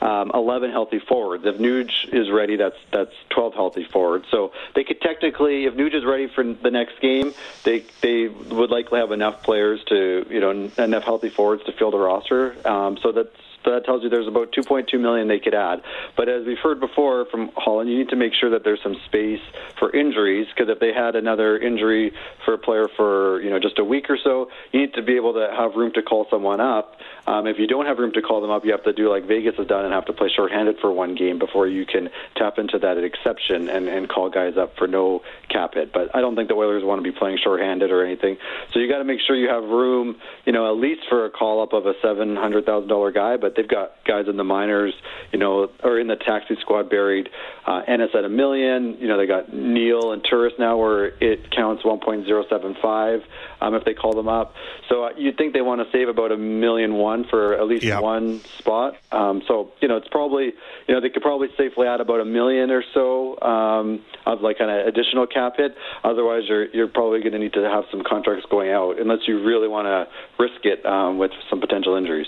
um, 0.06 0.32
11 0.34 0.72
healthy 0.72 1.00
forwards. 1.00 1.46
If 1.46 1.58
Nuge 1.58 2.14
is 2.14 2.30
ready, 2.30 2.56
that's 2.58 2.78
that's 2.92 3.14
12 3.30 3.54
healthy 3.56 3.84
forwards. 3.84 4.26
So 4.30 4.52
they 4.76 4.84
could 4.84 5.02
technically, 5.02 5.66
if 5.66 5.74
Nuge 5.74 5.96
is 5.96 6.06
ready 6.06 6.28
for 6.28 6.44
the 6.44 6.70
next 6.70 7.00
game, 7.02 7.34
they 7.64 7.84
they 8.02 8.28
would 8.28 8.70
likely 8.70 9.00
have 9.00 9.12
enough 9.12 9.42
players 9.42 9.84
to 9.86 10.26
you 10.30 10.40
know 10.40 10.70
enough 10.78 11.04
healthy 11.04 11.30
forwards 11.30 11.64
to 11.66 11.72
fill 11.72 11.92
the 11.92 11.98
roster. 11.98 12.56
Um, 12.68 12.98
so 12.98 13.12
that's 13.12 13.36
so 13.66 13.72
that 13.72 13.84
tells 13.84 14.04
you 14.04 14.10
there's 14.10 14.28
about 14.28 14.52
2.2 14.52 15.00
million 15.00 15.28
they 15.28 15.40
could 15.40 15.56
add. 15.56 15.82
But 16.16 16.30
as 16.30 16.46
we've 16.46 16.60
heard 16.60 16.80
before 16.80 17.26
from 17.26 17.50
Holland, 17.58 17.90
you 17.90 17.98
need 17.98 18.10
to 18.10 18.16
make 18.16 18.34
sure 18.40 18.52
that 18.52 18.64
there's 18.64 18.82
some 18.84 18.96
space 19.06 19.42
for 19.80 19.94
injuries 19.94 20.48
because 20.56 20.70
if 20.70 20.80
they 20.80 20.94
had 20.94 21.16
another 21.16 21.58
injury 21.58 22.14
for 22.46 22.54
a 22.54 22.58
player 22.58 22.88
for 22.96 23.42
you 23.42 23.50
know 23.50 23.60
just 23.60 23.80
a 23.80 23.84
week 23.84 24.10
or 24.10 24.18
so, 24.24 24.50
you 24.72 24.82
need 24.82 24.94
to 24.94 25.02
be 25.02 25.16
able 25.16 25.34
to 25.34 25.50
have 25.58 25.76
room 25.76 25.92
to 25.94 26.04
call 26.04 26.28
someone 26.30 26.62
up. 26.62 26.96
Um, 27.28 27.48
if 27.48 27.58
you 27.58 27.66
don't 27.66 27.88
have 27.88 27.98
room 27.98 28.12
to 28.14 28.22
call 28.22 28.40
them 28.40 28.52
up, 28.52 28.66
you 28.66 28.72
have 28.72 28.84
to 28.84 28.94
do 28.94 29.10
like 29.10 29.26
Vegas 29.26 29.56
has 29.58 29.66
done 29.66 29.84
and 29.84 29.94
have 29.94 30.06
to 30.06 30.14
play 30.14 30.30
shorthanded 30.34 30.78
for 30.80 30.92
one 30.92 31.16
game 31.16 31.40
before 31.40 31.68
you 31.68 31.86
can 31.86 32.10
tap 32.36 32.60
into 32.60 32.78
that 32.80 32.98
exception 32.98 33.68
and, 33.68 33.88
and 33.88 34.08
call 34.08 34.30
guys 34.30 34.58
up 34.58 34.78
for 34.78 34.88
no 34.88 35.22
cap 35.50 35.74
hit. 35.74 35.92
But 35.92 36.16
I 36.16 36.22
don't 36.22 36.36
think 36.36 36.50
the 36.50 36.56
Oilers 36.56 36.84
want 36.84 37.04
to 37.04 37.12
be 37.12 37.18
playing 37.18 37.40
shorthanded 37.44 37.90
or 37.90 38.06
anything. 38.06 38.38
So 38.72 38.80
you 38.80 38.88
got 38.88 39.00
to 39.00 39.04
make 39.04 39.22
sure 39.26 39.36
you 39.36 39.50
have 39.50 39.64
room, 39.64 40.18
you 40.46 40.54
know, 40.54 40.70
at 40.72 40.80
least 40.80 41.02
for 41.10 41.26
a 41.26 41.32
call 41.32 41.64
up 41.64 41.74
of 41.74 41.88
a 41.88 41.94
seven 42.02 42.36
hundred 42.36 42.66
thousand 42.66 42.90
dollar 42.90 43.12
guy. 43.12 43.38
But 43.38 43.55
they've 43.56 43.68
got 43.68 43.92
guys 44.06 44.26
in 44.28 44.38
the 44.38 44.44
minors, 44.44 44.94
you 45.32 45.40
know, 45.40 45.70
or 45.84 46.00
in 46.00 46.08
the 46.08 46.16
taxi 46.16 46.56
squad 46.62 46.90
buried. 46.90 47.30
Uh, 47.66 47.82
Ennis 47.88 48.12
at 48.14 48.24
a 48.24 48.30
million. 48.30 48.98
You 49.00 49.08
know, 49.08 49.18
they 49.18 49.26
got 49.26 49.54
Neal 49.54 50.12
and 50.12 50.24
Turris 50.24 50.54
now 50.60 50.78
where 50.78 51.06
it 51.22 51.50
counts 51.52 51.84
1.075 51.84 53.24
um, 53.62 53.74
if 53.76 53.84
they 53.86 53.94
call 53.94 54.14
them 54.14 54.28
up. 54.28 54.54
So 54.90 55.06
uh, 55.06 55.10
you'd 55.18 55.38
think 55.38 55.54
they 55.54 55.62
want 55.62 55.82
to 55.82 55.92
save 55.92 56.08
about 56.08 56.32
a 56.32 56.38
million 56.38 56.94
one 56.96 57.26
for 57.30 57.54
at 57.56 57.68
least 57.68 57.84
Yep. 57.84 58.02
one 58.02 58.42
spot. 58.60 58.96
Um, 59.12 59.42
so 59.48 59.72
you 59.82 59.88
know, 59.88 59.98
it's 59.98 60.08
probably 60.10 60.54
you 60.88 60.94
know 60.94 61.02
they 61.02 61.10
could 61.10 61.22
probably 61.22 61.48
safely 61.58 61.88
add 61.88 62.02
about 62.02 62.22
a 62.22 62.26
million 62.26 62.72
or 62.72 62.84
so 62.94 63.40
um, 63.42 64.04
of 64.26 64.42
like 64.42 64.58
kind 64.58 64.72
of 64.72 64.88
additional 64.88 65.26
cap 65.28 65.54
hit. 65.58 65.76
Otherwise, 66.04 66.44
you're 66.48 66.66
you're 66.68 66.88
probably 66.88 67.20
going 67.22 67.34
to 67.34 67.40
need 67.40 67.54
to 67.54 67.64
have 67.70 67.86
some 67.92 68.04
contracts 68.04 68.46
going 68.50 68.72
out 68.72 69.00
unless 69.00 69.20
you 69.28 69.44
really 69.44 69.68
want 69.68 69.86
to 69.86 70.08
risk 70.44 70.66
it 70.66 70.86
um, 70.86 71.18
with 71.18 71.32
some 71.50 71.60
potential 71.60 71.96
injuries. 71.96 72.28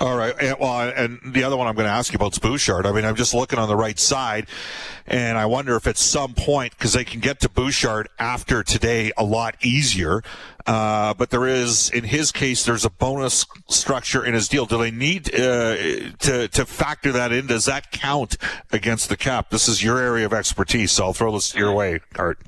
All 0.00 0.16
right. 0.16 0.34
And, 0.40 0.56
well, 0.58 0.92
and 0.96 1.20
the 1.24 1.44
other 1.44 1.56
one 1.56 1.66
I'm 1.66 1.74
going 1.74 1.86
to 1.86 1.92
ask 1.92 2.12
you 2.12 2.16
about 2.16 2.32
is 2.32 2.38
Bouchard. 2.38 2.86
I 2.86 2.92
mean, 2.92 3.04
I'm 3.04 3.14
just 3.14 3.34
looking 3.34 3.58
on 3.58 3.68
the 3.68 3.76
right 3.76 3.98
side, 3.98 4.46
and 5.06 5.38
I 5.38 5.46
wonder 5.46 5.76
if 5.76 5.86
at 5.86 5.96
some 5.96 6.34
point, 6.34 6.72
because 6.72 6.92
they 6.92 7.04
can 7.04 7.20
get 7.20 7.40
to 7.40 7.48
Bouchard 7.48 8.08
after 8.18 8.62
today 8.62 9.12
a 9.16 9.24
lot 9.24 9.54
easier, 9.62 10.22
uh, 10.66 11.14
but 11.14 11.30
there 11.30 11.46
is, 11.46 11.90
in 11.90 12.04
his 12.04 12.32
case, 12.32 12.64
there's 12.64 12.84
a 12.84 12.90
bonus 12.90 13.46
structure 13.68 14.24
in 14.24 14.34
his 14.34 14.48
deal. 14.48 14.66
Do 14.66 14.78
they 14.78 14.90
need 14.90 15.32
uh, 15.34 15.76
to 16.20 16.48
to 16.48 16.66
factor 16.66 17.12
that 17.12 17.32
in? 17.32 17.46
Does 17.46 17.64
that 17.66 17.90
count 17.90 18.36
against 18.70 19.08
the 19.08 19.16
cap? 19.16 19.50
This 19.50 19.68
is 19.68 19.82
your 19.82 19.98
area 19.98 20.26
of 20.26 20.32
expertise, 20.32 20.92
so 20.92 21.06
I'll 21.06 21.12
throw 21.12 21.32
this 21.32 21.54
your 21.54 21.72
way, 21.72 22.00
Hart. 22.14 22.38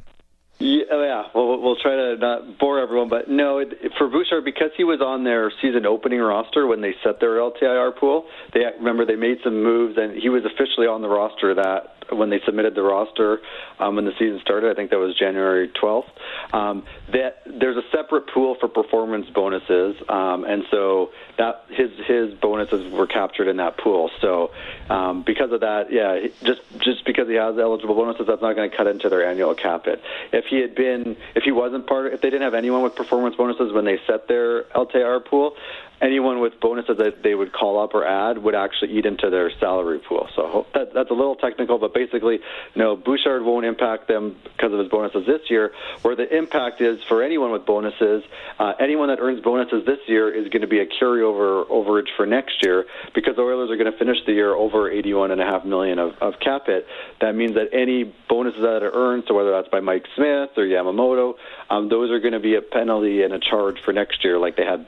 Yeah, 0.59 0.85
oh, 0.93 1.03
yeah. 1.03 1.23
Well, 1.35 1.61
we'll- 1.61 1.77
try 1.77 1.97
to 1.97 2.17
not 2.17 2.59
bore 2.59 2.79
everyone, 2.79 3.09
but 3.09 3.29
no, 3.29 3.59
it, 3.59 3.93
for 3.99 4.09
Bouchard 4.09 4.45
because 4.45 4.71
he 4.77 4.85
was 4.85 5.01
on 5.01 5.25
their 5.25 5.53
season 5.61 5.85
opening 5.85 6.21
roster 6.21 6.67
when 6.67 6.81
they 6.81 6.95
set 7.03 7.21
their 7.21 7.37
LTIR 7.37 7.97
pool. 7.97 8.27
They 8.55 8.65
remember 8.79 9.05
they 9.05 9.17
made 9.17 9.39
some 9.43 9.63
moves, 9.63 9.99
and 9.99 10.17
he 10.17 10.29
was 10.29 10.45
officially 10.45 10.87
on 10.87 11.03
the 11.03 11.09
roster 11.09 11.53
that 11.55 12.04
when 12.11 12.31
they 12.31 12.41
submitted 12.45 12.75
the 12.75 12.83
roster 12.83 13.41
um, 13.79 13.97
when 13.97 14.05
the 14.05 14.13
season 14.13 14.41
started. 14.41 14.71
I 14.71 14.75
think 14.75 14.91
that 14.91 14.99
was 14.99 15.17
January 15.17 15.69
12th. 15.69 16.07
Um, 16.53 16.85
that 17.13 17.43
there's 17.47 17.77
a 17.77 17.83
separate 17.91 18.29
pool 18.29 18.57
for 18.61 18.69
performance 18.69 19.29
bonuses, 19.31 19.97
um, 20.09 20.45
and 20.45 20.65
so 20.71 21.11
that 21.39 21.65
his 21.71 21.91
his 22.07 22.35
bonuses 22.35 22.93
were 22.93 23.07
captured 23.07 23.49
in 23.49 23.57
that 23.59 23.77
pool. 23.79 24.11
So 24.21 24.51
um, 24.89 25.23
because 25.23 25.53
of 25.53 25.61
that, 25.61 25.93
yeah, 25.93 26.27
just 26.43 26.61
just 26.79 27.05
because 27.05 27.29
he 27.29 27.35
has 27.35 27.59
eligible 27.59 27.95
bonuses, 27.95 28.27
that's 28.27 28.43
not 28.43 28.55
going 28.55 28.71
to 28.71 28.77
cut 28.77 28.87
into 28.87 29.09
their 29.09 29.29
annual 29.29 29.55
cap 29.55 29.87
hit. 29.87 30.03
If 30.33 30.47
he 30.47 30.61
had 30.61 30.75
been, 30.75 31.17
if 31.35 31.43
he 31.45 31.53
wasn't 31.53 31.87
part, 31.87 32.07
of, 32.07 32.13
if 32.15 32.21
they 32.21 32.31
didn't 32.31 32.43
have 32.43 32.55
anyone 32.55 32.83
with 32.83 32.95
performance 32.95 33.37
bonuses 33.37 33.73
when 33.73 33.85
they 33.85 33.99
set 34.07 34.29
their 34.29 34.65
LTR 34.65 35.25
pool, 35.25 35.57
anyone 36.05 36.41
with 36.41 36.61
bonuses 36.61 36.99
that 36.99 37.23
they 37.23 37.35
would 37.35 37.53
call 37.53 37.83
up 37.83 37.95
or 37.95 38.07
add 38.07 38.39
would 38.39 38.55
actually 38.55 38.93
eat 38.93 39.07
into 39.07 39.31
their 39.31 39.51
salary 39.59 39.99
pool. 39.99 40.29
So 40.37 40.67
that, 40.75 40.93
that's 40.93 41.11
a 41.11 41.15
little 41.15 41.35
technical, 41.35 41.79
but 41.79 41.95
basically, 41.95 42.41
no, 42.77 42.95
Bouchard 42.95 43.43
won't 43.43 43.65
impact 43.65 44.07
them 44.07 44.37
because 44.45 44.73
of 44.73 44.79
his 44.79 44.89
bonuses 44.89 45.27
this 45.27 45.49
year. 45.49 45.73
Where 46.03 46.15
the 46.15 46.37
impact 46.37 46.81
is 46.81 47.03
for 47.09 47.23
anyone 47.23 47.51
with 47.51 47.65
bonuses, 47.65 48.23
uh, 48.59 48.75
anyone 48.79 49.09
that 49.09 49.19
earns 49.19 49.41
bonuses 49.41 49.87
this 49.87 50.01
year 50.07 50.33
is 50.33 50.49
going 50.49 50.63
to 50.63 50.69
be 50.69 50.81
a 50.81 50.87
carryover 50.87 51.67
overage 51.69 52.09
for 52.17 52.27
next 52.27 52.63
year 52.63 52.85
because 53.15 53.37
the 53.37 53.43
Oilers 53.43 53.71
are 53.71 53.77
going 53.77 53.91
to 53.91 53.99
finish 53.99 54.19
the 54.27 54.33
year 54.33 54.55
over 54.55 54.91
81.5 54.91 55.65
million 55.65 55.99
of, 55.99 56.13
of 56.21 56.35
cap 56.39 56.67
hit. 56.67 56.87
That 57.21 57.35
means 57.35 57.55
that 57.55 57.69
any 57.73 58.13
bonuses 58.29 58.61
that 58.61 58.83
are 58.83 58.93
earned, 58.93 59.25
so 59.27 59.35
whether 59.35 59.51
that's 59.53 59.69
by 59.69 59.81
Mike 59.81 60.05
Smith 60.15 60.51
or 60.57 60.65
Yamamoto, 60.65 61.35
um, 61.71 61.89
those 61.89 62.11
are 62.11 62.21
going 62.21 62.33
to 62.33 62.41
be 62.41 62.57
a 62.57 62.63
penalty 62.63 63.23
and 63.23 63.33
a 63.33 63.39
charge 63.39 63.79
for 63.85 63.93
next 63.93 64.23
year, 64.23 64.39
like 64.39 64.57
they 64.57 64.65
had, 64.65 64.87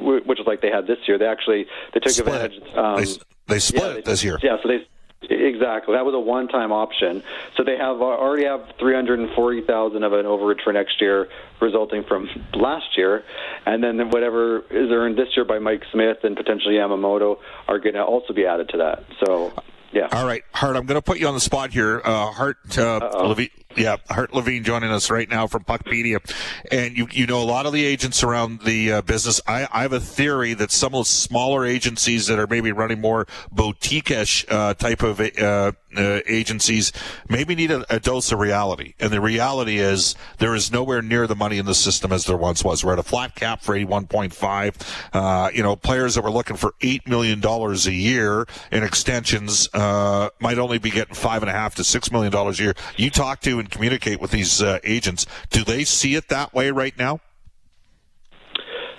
which 0.00 0.40
is 0.40 0.46
like 0.46 0.55
they 0.60 0.70
had 0.70 0.86
this 0.86 0.98
year. 1.06 1.18
They 1.18 1.26
actually 1.26 1.66
they 1.94 2.00
took 2.00 2.12
Split 2.12 2.52
advantage. 2.52 2.74
Um, 2.76 2.96
they, 2.96 3.54
they 3.54 3.58
split 3.58 3.82
yeah, 3.82 3.92
they- 3.94 4.00
this 4.02 4.24
year. 4.24 4.38
Yeah, 4.42 4.56
so 4.62 4.68
they 4.68 4.86
exactly 5.28 5.94
that 5.94 6.04
was 6.04 6.14
a 6.14 6.20
one-time 6.20 6.70
option. 6.72 7.22
So 7.56 7.64
they 7.64 7.76
have 7.76 8.00
uh, 8.00 8.04
already 8.04 8.44
have 8.44 8.68
three 8.78 8.94
hundred 8.94 9.18
and 9.18 9.30
forty 9.34 9.62
thousand 9.62 10.04
of 10.04 10.12
an 10.12 10.26
overage 10.26 10.62
for 10.62 10.72
next 10.72 11.00
year, 11.00 11.28
resulting 11.60 12.04
from 12.04 12.28
last 12.54 12.96
year, 12.96 13.24
and 13.64 13.82
then 13.82 14.10
whatever 14.10 14.60
is 14.70 14.90
earned 14.90 15.18
this 15.18 15.28
year 15.36 15.44
by 15.44 15.58
Mike 15.58 15.82
Smith 15.92 16.18
and 16.22 16.36
potentially 16.36 16.74
Yamamoto 16.74 17.38
are 17.66 17.78
going 17.78 17.94
to 17.94 18.04
also 18.04 18.32
be 18.32 18.46
added 18.46 18.68
to 18.70 18.78
that. 18.78 19.04
So 19.24 19.52
yeah. 19.92 20.08
All 20.12 20.26
right, 20.26 20.42
Hart, 20.52 20.76
I'm 20.76 20.84
going 20.86 20.98
to 20.98 21.02
put 21.02 21.18
you 21.18 21.26
on 21.26 21.34
the 21.34 21.40
spot 21.40 21.72
here. 21.72 22.02
Uh, 22.04 22.30
Hart, 22.30 22.78
uh, 22.78 23.34
yeah, 23.76 23.96
Hart 24.08 24.34
Levine 24.34 24.64
joining 24.64 24.90
us 24.90 25.10
right 25.10 25.28
now 25.28 25.46
from 25.46 25.64
Puckpedia. 25.64 26.18
And 26.70 26.96
you, 26.96 27.06
you 27.10 27.26
know 27.26 27.42
a 27.42 27.44
lot 27.44 27.66
of 27.66 27.72
the 27.72 27.84
agents 27.84 28.22
around 28.22 28.62
the 28.62 28.92
uh, 28.92 29.02
business. 29.02 29.40
I, 29.46 29.68
I 29.72 29.82
have 29.82 29.92
a 29.92 30.00
theory 30.00 30.54
that 30.54 30.70
some 30.70 30.94
of 30.94 31.00
the 31.02 31.10
smaller 31.10 31.64
agencies 31.64 32.26
that 32.26 32.38
are 32.38 32.46
maybe 32.46 32.72
running 32.72 33.00
more 33.00 33.26
boutique-ish 33.52 34.46
uh, 34.48 34.74
type 34.74 35.02
of 35.02 35.20
uh, 35.20 35.72
uh, 35.98 36.20
agencies 36.26 36.92
maybe 37.28 37.54
need 37.54 37.70
a, 37.70 37.94
a 37.94 38.00
dose 38.00 38.32
of 38.32 38.38
reality. 38.38 38.94
And 38.98 39.10
the 39.10 39.20
reality 39.20 39.78
is 39.78 40.14
there 40.38 40.54
is 40.54 40.72
nowhere 40.72 41.02
near 41.02 41.26
the 41.26 41.36
money 41.36 41.58
in 41.58 41.66
the 41.66 41.74
system 41.74 42.12
as 42.12 42.24
there 42.24 42.36
once 42.36 42.64
was. 42.64 42.84
We're 42.84 42.94
at 42.94 42.98
a 42.98 43.02
flat 43.02 43.34
cap 43.34 43.62
for 43.62 43.74
81.5. 43.74 45.08
Uh, 45.12 45.50
you 45.52 45.62
know, 45.62 45.76
players 45.76 46.14
that 46.14 46.22
were 46.22 46.30
looking 46.30 46.56
for 46.56 46.72
$8 46.80 47.06
million 47.06 47.42
a 47.44 47.90
year 47.90 48.46
in 48.70 48.82
extensions 48.82 49.68
uh, 49.74 50.30
might 50.40 50.58
only 50.58 50.78
be 50.78 50.90
getting 50.90 51.14
five 51.14 51.42
and 51.42 51.50
a 51.50 51.54
half 51.54 51.74
to 51.76 51.82
$6 51.82 52.12
million 52.12 52.34
a 52.34 52.52
year. 52.52 52.74
You 52.96 53.10
talk 53.10 53.40
to 53.42 53.58
and 53.58 53.70
communicate 53.70 54.20
with 54.20 54.30
these 54.30 54.62
uh, 54.62 54.78
agents. 54.84 55.26
Do 55.50 55.64
they 55.64 55.84
see 55.84 56.14
it 56.14 56.28
that 56.28 56.54
way 56.54 56.70
right 56.70 56.96
now? 56.98 57.20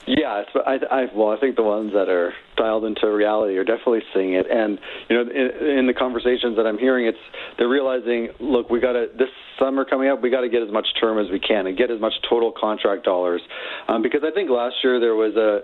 Yeah, 0.05 0.43
I, 0.65 0.79
I, 0.89 1.05
well, 1.13 1.31
I 1.31 1.39
think 1.39 1.57
the 1.57 1.63
ones 1.63 1.91
that 1.91 2.07
are 2.07 2.33
dialed 2.57 2.85
into 2.85 3.09
reality. 3.09 3.57
Are 3.57 3.63
definitely 3.63 4.03
seeing 4.13 4.33
it, 4.33 4.47
and 4.49 4.79
you 5.09 5.15
know, 5.15 5.31
in, 5.31 5.79
in 5.79 5.87
the 5.87 5.93
conversations 5.93 6.57
that 6.57 6.65
I'm 6.65 6.77
hearing, 6.77 7.07
it's 7.07 7.17
they're 7.57 7.69
realizing, 7.69 8.29
look, 8.39 8.69
we 8.69 8.79
got 8.79 8.93
to 8.93 9.09
this 9.17 9.29
summer 9.59 9.85
coming 9.85 10.09
up, 10.09 10.21
we 10.21 10.29
got 10.29 10.41
to 10.41 10.49
get 10.49 10.61
as 10.61 10.71
much 10.71 10.87
term 10.99 11.17
as 11.17 11.31
we 11.31 11.39
can 11.39 11.65
and 11.67 11.77
get 11.77 11.89
as 11.89 11.99
much 11.99 12.13
total 12.29 12.51
contract 12.51 13.03
dollars, 13.03 13.41
um, 13.87 14.01
because 14.01 14.21
I 14.23 14.31
think 14.31 14.49
last 14.49 14.75
year 14.83 14.99
there 14.99 15.15
was 15.15 15.35
a 15.35 15.61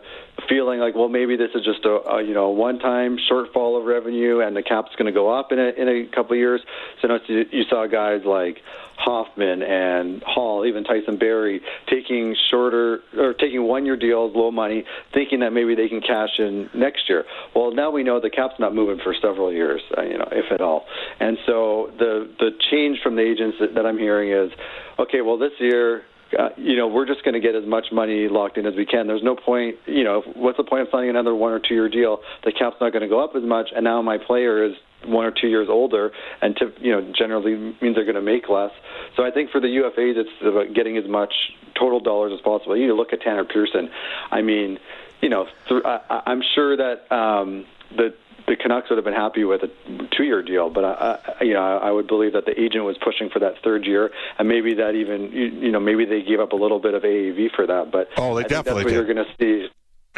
feeling 0.47 0.79
like, 0.79 0.95
well, 0.95 1.09
maybe 1.09 1.35
this 1.35 1.51
is 1.53 1.63
just 1.63 1.85
a, 1.85 2.01
a 2.09 2.23
you 2.23 2.33
know 2.33 2.49
one-time 2.49 3.17
shortfall 3.29 3.79
of 3.79 3.85
revenue, 3.85 4.39
and 4.39 4.55
the 4.55 4.63
cap's 4.63 4.95
going 4.97 5.07
to 5.07 5.11
go 5.11 5.29
up 5.37 5.51
in 5.51 5.59
a 5.59 5.69
in 5.69 5.87
a 5.89 6.05
couple 6.15 6.33
of 6.33 6.37
years. 6.37 6.61
So 7.01 7.19
you, 7.27 7.45
you 7.51 7.63
saw 7.69 7.87
guys 7.87 8.21
like 8.25 8.61
Hoffman 8.97 9.61
and 9.63 10.23
Hall, 10.23 10.65
even 10.65 10.83
Tyson 10.83 11.17
Barrie, 11.17 11.61
taking 11.89 12.35
shorter 12.49 13.01
or 13.17 13.33
taking 13.33 13.63
one-year 13.63 13.97
deals, 13.97 14.35
low 14.35 14.51
money, 14.51 14.85
thinking 15.13 15.39
that 15.39 15.51
maybe 15.51 15.75
they 15.75 15.89
can 15.89 16.01
cash 16.01 16.39
in 16.39 16.69
next 16.83 17.07
year. 17.07 17.23
Well, 17.55 17.71
now 17.71 17.89
we 17.89 18.03
know 18.03 18.19
the 18.19 18.29
cap's 18.29 18.59
not 18.59 18.75
moving 18.75 18.99
for 19.01 19.15
several 19.21 19.51
years, 19.51 19.81
uh, 19.97 20.01
you 20.03 20.17
know, 20.17 20.27
if 20.31 20.51
at 20.51 20.59
all. 20.59 20.85
And 21.19 21.37
so 21.47 21.89
the 21.97 22.29
the 22.39 22.51
change 22.69 22.99
from 23.01 23.15
the 23.15 23.23
agents 23.23 23.57
that, 23.61 23.75
that 23.75 23.85
I'm 23.85 23.97
hearing 23.97 24.31
is, 24.31 24.51
okay, 24.99 25.21
well, 25.21 25.37
this 25.37 25.53
year 25.59 26.03
uh, 26.37 26.49
you 26.57 26.75
know, 26.75 26.87
we're 26.87 27.05
just 27.05 27.23
going 27.23 27.33
to 27.33 27.39
get 27.39 27.55
as 27.55 27.65
much 27.67 27.87
money 27.91 28.27
locked 28.27 28.57
in 28.57 28.65
as 28.65 28.73
we 28.75 28.85
can. 28.85 29.07
There's 29.07 29.23
no 29.23 29.35
point, 29.35 29.75
you 29.85 30.03
know, 30.03 30.23
what's 30.35 30.57
the 30.57 30.63
point 30.63 30.81
of 30.81 30.87
signing 30.91 31.09
another 31.09 31.35
one 31.35 31.51
or 31.51 31.59
two 31.59 31.75
year 31.75 31.89
deal? 31.89 32.19
The 32.43 32.51
cap's 32.51 32.77
not 32.81 32.91
going 32.91 33.03
to 33.03 33.07
go 33.07 33.23
up 33.23 33.35
as 33.35 33.43
much, 33.43 33.69
and 33.75 33.83
now 33.83 34.01
my 34.01 34.17
player 34.17 34.65
is 34.65 34.73
one 35.05 35.25
or 35.25 35.31
two 35.31 35.47
years 35.47 35.67
older, 35.69 36.11
and 36.41 36.55
to, 36.57 36.71
you 36.79 36.91
know, 36.91 37.13
generally 37.15 37.55
means 37.81 37.95
they're 37.95 38.05
going 38.05 38.15
to 38.15 38.21
make 38.21 38.49
less. 38.49 38.71
So 39.15 39.23
I 39.23 39.31
think 39.31 39.51
for 39.51 39.59
the 39.59 39.67
UFAs, 39.67 40.17
it's 40.17 40.29
about 40.41 40.73
getting 40.73 40.97
as 40.97 41.07
much 41.07 41.33
total 41.77 41.99
dollars 41.99 42.31
as 42.33 42.41
possible. 42.41 42.77
You 42.77 42.95
look 42.95 43.13
at 43.13 43.21
Tanner 43.21 43.43
Pearson. 43.43 43.89
I 44.31 44.41
mean, 44.41 44.79
you 45.23 45.29
know, 45.29 45.47
th- 45.69 45.83
I, 45.85 46.21
I'm 46.25 46.43
sure 46.53 46.75
that 46.75 47.11
um, 47.11 47.65
the 47.95 48.13
the 48.45 48.57
Canucks 48.57 48.89
would 48.89 48.97
have 48.97 49.05
been 49.05 49.13
happy 49.13 49.45
with 49.45 49.61
a 49.63 49.69
two-year 50.17 50.43
deal, 50.43 50.69
but 50.69 50.83
I, 50.83 51.17
I, 51.39 51.43
you 51.45 51.53
know, 51.53 51.61
I 51.61 51.89
would 51.89 52.07
believe 52.07 52.33
that 52.33 52.45
the 52.45 52.59
agent 52.59 52.83
was 52.83 52.97
pushing 52.97 53.29
for 53.29 53.39
that 53.39 53.63
third 53.63 53.85
year, 53.85 54.11
and 54.37 54.49
maybe 54.49 54.73
that 54.73 54.95
even, 54.95 55.31
you, 55.31 55.45
you 55.45 55.71
know, 55.71 55.79
maybe 55.79 56.03
they 56.03 56.21
gave 56.23 56.41
up 56.41 56.51
a 56.51 56.57
little 56.57 56.79
bit 56.79 56.93
of 56.93 57.03
AAV 57.03 57.55
for 57.55 57.65
that. 57.67 57.89
But 57.89 58.09
oh, 58.17 58.35
they 58.35 58.43
I 58.43 58.47
definitely 58.47 58.49
think 58.49 58.65
that's 58.65 58.67
what 58.67 58.83
did. 58.83 58.93
you're 58.95 59.13
going 59.13 59.25
to 59.25 59.35
see. 59.39 59.69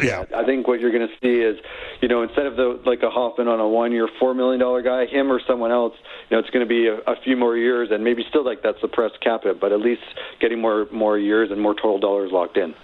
Yeah, 0.04 0.24
I 0.36 0.44
think 0.44 0.66
what 0.66 0.80
you're 0.80 0.90
going 0.90 1.08
to 1.08 1.14
see 1.22 1.40
is, 1.40 1.56
you 2.02 2.08
know, 2.08 2.22
instead 2.22 2.46
of 2.46 2.56
the 2.56 2.82
like 2.84 3.02
a 3.04 3.08
Hoffman 3.08 3.46
on 3.46 3.60
a 3.60 3.68
one-year, 3.68 4.08
four 4.18 4.34
million 4.34 4.60
dollar 4.60 4.82
guy, 4.82 5.06
him 5.06 5.30
or 5.30 5.40
someone 5.46 5.70
else, 5.70 5.94
you 6.28 6.36
know, 6.36 6.40
it's 6.40 6.50
going 6.50 6.66
to 6.66 6.68
be 6.68 6.88
a, 6.88 6.96
a 7.10 7.14
few 7.22 7.36
more 7.36 7.56
years, 7.56 7.90
and 7.92 8.02
maybe 8.02 8.24
still 8.28 8.44
like 8.44 8.62
that 8.64 8.74
suppressed 8.80 9.20
cap 9.20 9.46
it, 9.46 9.60
but 9.60 9.72
at 9.72 9.80
least 9.80 10.02
getting 10.40 10.60
more 10.60 10.88
more 10.90 11.16
years 11.16 11.52
and 11.52 11.60
more 11.60 11.74
total 11.74 11.98
dollars 11.98 12.32
locked 12.32 12.56
in. 12.56 12.74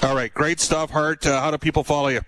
All 0.00 0.14
right, 0.14 0.32
great 0.32 0.60
stuff, 0.60 0.90
Hart. 0.90 1.26
Uh, 1.26 1.40
how 1.40 1.50
do 1.50 1.58
people 1.58 1.82
follow 1.82 2.08
you? 2.08 2.20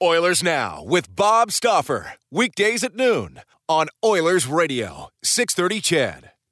Oilers 0.00 0.42
Now 0.42 0.84
with 0.84 1.14
Bob 1.14 1.50
Stauffer. 1.50 2.12
Weekdays 2.30 2.84
at 2.84 2.94
noon 2.94 3.40
on 3.68 3.88
Oilers 4.04 4.46
Radio, 4.46 5.08
630 5.24 5.80
CHED. 5.80 6.30